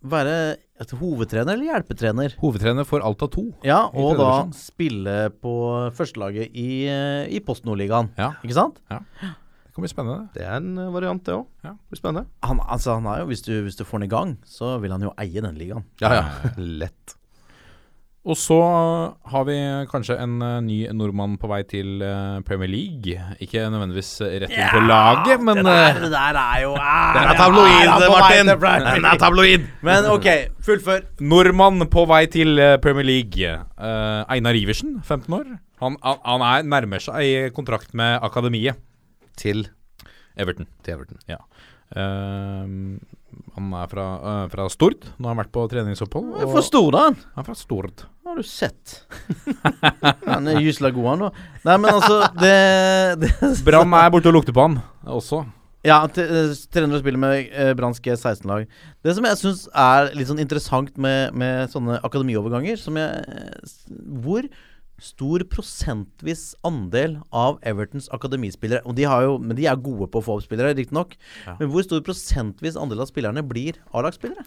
[0.05, 2.37] være et hovedtrener eller hjelpetrener.
[2.39, 3.45] Hovedtrener for Alta 2.
[3.67, 5.55] Ja, og da spille på
[5.97, 8.13] førstelaget i, eh, i Post Nordligaen.
[8.19, 8.33] Ja.
[8.45, 8.79] Ikke sant?
[8.89, 10.29] Det kan bli spennende.
[10.35, 11.47] Det er en eh, variant, det òg.
[11.67, 11.75] Ja.
[11.91, 12.29] Blir spennende.
[12.47, 14.95] Han, altså, han er jo, hvis du, hvis du får den i gang, så vil
[14.95, 15.87] han jo eie den ligaen.
[16.03, 16.27] Ja, ja.
[16.85, 17.18] Lett.
[18.29, 18.57] Og så
[19.33, 19.55] har vi
[19.89, 23.15] kanskje en eh, ny nordmann på vei til eh, Premier League.
[23.41, 24.11] Ikke nødvendigvis
[24.45, 28.53] rett inn på laget, men eh, det der er jo Den er tabloid, Martin!
[28.53, 29.65] Den er tabloid!
[29.89, 30.29] Men ok,
[30.67, 31.07] fullfør.
[31.25, 33.49] Nordmann på vei til eh, Premier League.
[33.49, 35.49] Eh, Einar Iversen, 15 år.
[35.81, 38.77] Han, han, han er nærmer seg i kontrakt med akademiet.
[39.39, 39.65] Til,
[40.37, 40.69] Everton.
[40.85, 41.25] til Everton.
[41.31, 41.41] Eh,
[41.95, 45.07] han er fra, eh, fra Stord.
[45.19, 46.31] Nå har han vært på treningsopphold.
[46.41, 47.17] Jeg Fra Stord, han.
[47.35, 48.05] han er fra Stord.
[48.29, 48.99] Har du sett?
[50.29, 51.31] han er gysla god, han, da.
[51.65, 52.57] Nei, men altså Det,
[53.23, 54.79] det Brann er borte og lukter på han
[55.09, 55.45] også.
[55.87, 58.67] Ja, eh, trener og spiller med eh, Branns G16-lag.
[59.07, 63.23] Det som jeg syns er litt sånn interessant med, med sånne akademioverganger som jeg,
[63.65, 64.45] s- Hvor
[65.03, 70.21] stor prosentvis andel av Evertons akademispillere Og de har jo, Men de er gode på
[70.21, 71.15] å få opp spillere, riktignok.
[71.47, 71.55] Ja.
[71.61, 74.47] Men hvor stor prosentvis andel av spillerne blir A-lagsspillere?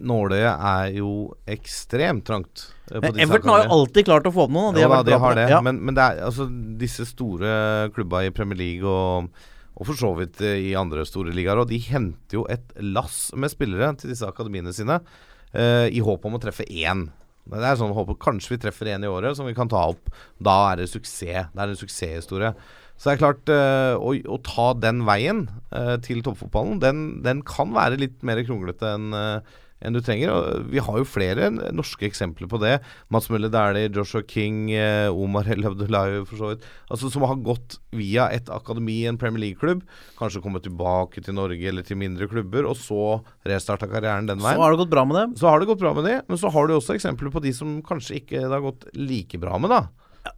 [0.00, 1.10] Nåløyet er jo
[1.52, 2.70] ekstremt trangt.
[2.88, 4.74] eh, på disse Everton har jo alltid klart å få opp noen.
[4.74, 5.48] De Jo har da, de har det.
[5.52, 5.60] Ja.
[5.60, 6.46] Men, men det er altså
[6.80, 9.28] disse store klubba i Premier League og,
[9.76, 13.28] og for så vidt eh, i andre store ligaer, og de henter jo et lass
[13.36, 14.96] med spillere til disse akademiene sine
[15.52, 17.10] eh, i håp om å treffe én.
[17.52, 20.10] Det er sånn håper Kanskje vi treffer en i året som vi kan ta opp.
[20.42, 21.52] Da er det suksess.
[21.52, 22.52] Det er en suksesshistorie.
[22.96, 25.44] Så det er klart, øh, å, å ta den veien
[25.76, 30.30] øh, til toppfotballen, den, den kan være litt mer kronglete enn eh, enn du trenger.
[30.32, 32.78] Og vi har jo flere norske eksempler på det.
[33.12, 36.64] Mats Mølle Dæhlie, Joshua King, eh, Omar El Abdullahi for så vidt.
[36.90, 39.82] Altså Som har gått via et akademi i en Premier League-klubb.
[40.18, 44.46] Kanskje kommet tilbake til Norge eller til mindre klubber, og så restarta karrieren den Så
[44.48, 44.60] veien.
[44.60, 45.34] har det gått bra med dem.
[45.36, 47.52] Så har det gått bra med dem, men så har du også eksempler på de
[47.52, 49.88] som kanskje ikke det har gått like bra med, da.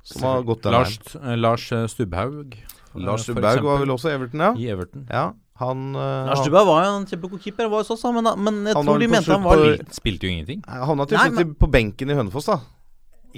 [0.05, 1.41] Som har gått den Lars, veien.
[1.41, 2.55] Lars eh, Stubhaug.
[2.59, 4.51] eh, Lars Stubhaug var vel også i Everton, ja.
[4.59, 5.07] I Everton.
[5.09, 8.61] Ja, han uh, Lars han- var jo en kjempegod keeper, var hos oss, men, men
[8.69, 10.61] jeg Han tror de mente han var på- litt Spilte jo ingenting.
[10.69, 12.61] Han havna til slutt på benken i Hønefoss, da.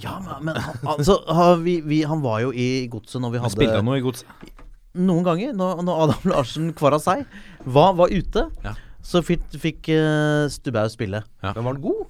[0.00, 3.40] Ja, men, men han, altså, har vi, vi, han var jo i godset når vi
[3.42, 4.28] hadde spilte han noe i godset?
[5.00, 7.24] Noen ganger, når, når Adam Larsen kvar av seg
[7.64, 8.72] var, var ute, Ja.
[9.02, 11.22] så fikk, fikk uh, Stubhaug spille.
[11.42, 12.04] Men var han god?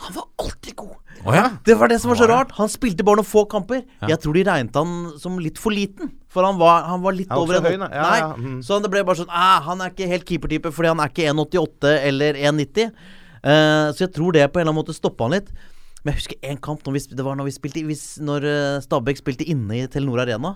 [0.00, 0.96] Han var alltid god!
[1.24, 1.50] Oh, ja.
[1.64, 2.52] Det var det som var så rart.
[2.56, 3.82] Han spilte bare noen få kamper.
[4.00, 4.14] Ja.
[4.14, 6.14] Jeg tror de regnet han som litt for liten.
[6.32, 7.84] For han var, han var litt Han var over så en.
[7.84, 8.60] Ja, Nei, ja, mhm.
[8.64, 11.26] Så det ble bare sånn ah, Han er ikke helt keepertype fordi han er ikke
[11.34, 12.94] 1,88 eller 1,90.
[13.40, 15.52] Uh, så jeg tror det på en eller annen måte stoppa han litt.
[16.00, 18.80] Men jeg husker en kamp når vi, Det var når vi spilte hvis, Når eh,
[18.80, 20.54] Stabæk spilte inne i Telenor Arena,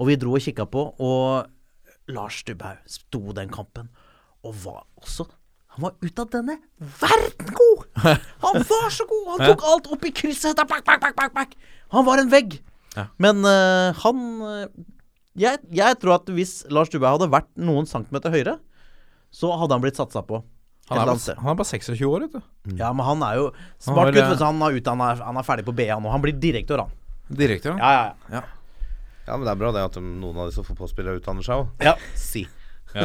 [0.00, 3.86] og vi dro og kikka på, og Lars Stubhaug sto den kampen,
[4.42, 5.28] og var også
[5.70, 6.56] han var ut av denne
[7.00, 7.84] verden god!
[8.42, 9.26] Han var så god!
[9.34, 10.56] Han tok alt opp i krysset!
[10.58, 11.54] da, Bak, bak, bak, bak, bak.
[11.94, 12.58] Han var en vegg.
[12.96, 13.04] Ja.
[13.22, 14.64] Men uh, han eh,
[15.38, 18.56] jeg, jeg tror at hvis Lars Dubhaug hadde vært noen centimeter høyere,
[19.30, 20.40] så hadde han blitt satsa på.
[20.90, 22.74] Han er, bare, han er bare 26 år, vet du.
[22.80, 23.44] Ja, men han er jo
[23.78, 24.24] smart gutt.
[24.24, 26.10] eh, Han, han, er, han er ferdig på BA nå.
[26.10, 26.96] Han blir direktør, han.
[27.30, 28.42] Direktør, Ja, ja, ja.
[29.28, 31.84] Ja, men det er bra det at noen av disse fotballspillerne utdanner seg òg.
[31.86, 31.94] Ja.
[32.18, 32.42] Si.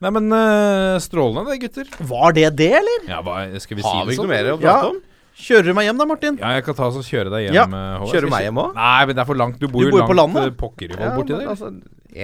[0.00, 1.88] Nei, men uh, strålende det, gutter.
[2.08, 3.02] Var det det, eller?
[3.10, 4.28] Ja, hva, skal vi si Har vi ikke sånn?
[4.30, 4.60] noe mer å Ja.
[4.80, 5.00] prate om?
[5.40, 6.34] Kjører du meg hjem da, Martin?
[6.40, 7.54] Ja, jeg kan ta oss og kjøre deg hjem.
[7.56, 8.10] Ja, eh, Håvard.
[8.12, 8.74] kjører du meg hjem også?
[8.76, 9.58] Nei, men det er for langt.
[9.60, 10.42] Du bor, Du jo langt på landet?
[10.50, 11.46] eh, pokker i vold Ja, borti der.
[11.48, 11.70] altså,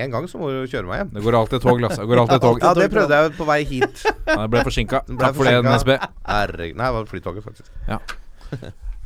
[0.02, 1.12] en gang så må du kjøre meg hjem.
[1.14, 1.96] Det går alltid et tog, Lasse.
[2.02, 2.60] Det går alltid et tog.
[2.66, 4.04] Ja, det prøvde jeg på vei hit.
[4.26, 5.00] Ja, det ble forsinka.
[5.06, 5.54] Takk for det.
[5.64, 5.92] NSB.
[6.26, 6.76] Herregud.
[6.76, 7.70] Nei, det var flytoget, faktisk.
[7.88, 7.98] Ja.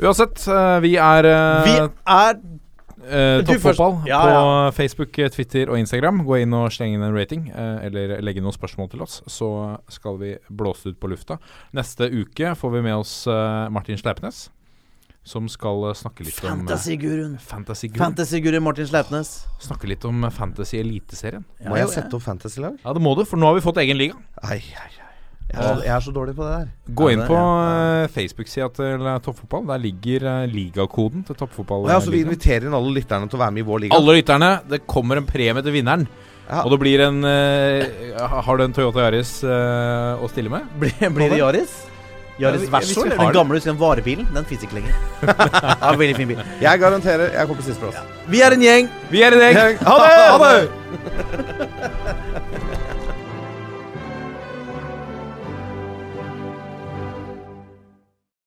[0.01, 0.43] Uansett,
[0.83, 2.41] vi er uh, Vi er
[3.05, 3.49] eh, først.
[3.49, 4.71] Toppfotball Ja, på ja.
[4.77, 6.23] Facebook, Twitter og Instagram.
[6.27, 9.51] Gå inn og sleng inn en rating, uh, eller legge noen spørsmål til oss, så
[9.89, 11.41] skal vi blåse ut på lufta.
[11.77, 14.49] Neste uke får vi med oss uh, Martin Sleipnes,
[15.23, 17.37] som skal snakke litt om eh, Fantasy-guruen.
[17.45, 19.35] Fantasy Martin Sleipnes.
[19.61, 21.45] Snakke litt om eh, Fantasy Eliteserien.
[21.69, 22.81] Må jeg sette opp fantasy-lag?
[22.85, 24.17] Ja, det må du, for nå har vi fått egen liga.
[24.43, 25.00] Ai, ai, ai.
[25.51, 26.67] Jeg er, så, jeg er så dårlig på det der.
[26.95, 27.47] Gå inn på ja,
[28.05, 29.65] eh, Facebook-sida til eh, Toppfotball.
[29.73, 31.89] Der ligger eh, ligakoden til Toppfotball.
[31.91, 33.99] Ja, så vi inviterer inn alle lytterne til å være med i vår liga.
[33.99, 36.07] Alle lytterne, det kommer en premie til vinneren.
[36.51, 36.63] Ja.
[36.63, 40.67] Og det blir en uh, Har du en Toyota Yaris uh, å stille med?
[40.83, 41.77] Blir, blir det Yaris?
[42.41, 43.05] Yaris Verso?
[43.05, 43.35] har Den det.
[43.37, 44.27] gamle husker den varebilen?
[44.35, 44.97] Den fins ikke lenger.
[45.29, 46.43] ja, veldig fin bil.
[46.63, 48.03] Jeg garanterer jeg kommer på sisteplass.
[48.31, 48.91] Vi er en gjeng.
[49.13, 49.83] Vi er en gjeng!
[49.87, 50.15] Ha det!
[50.31, 52.31] Ha det!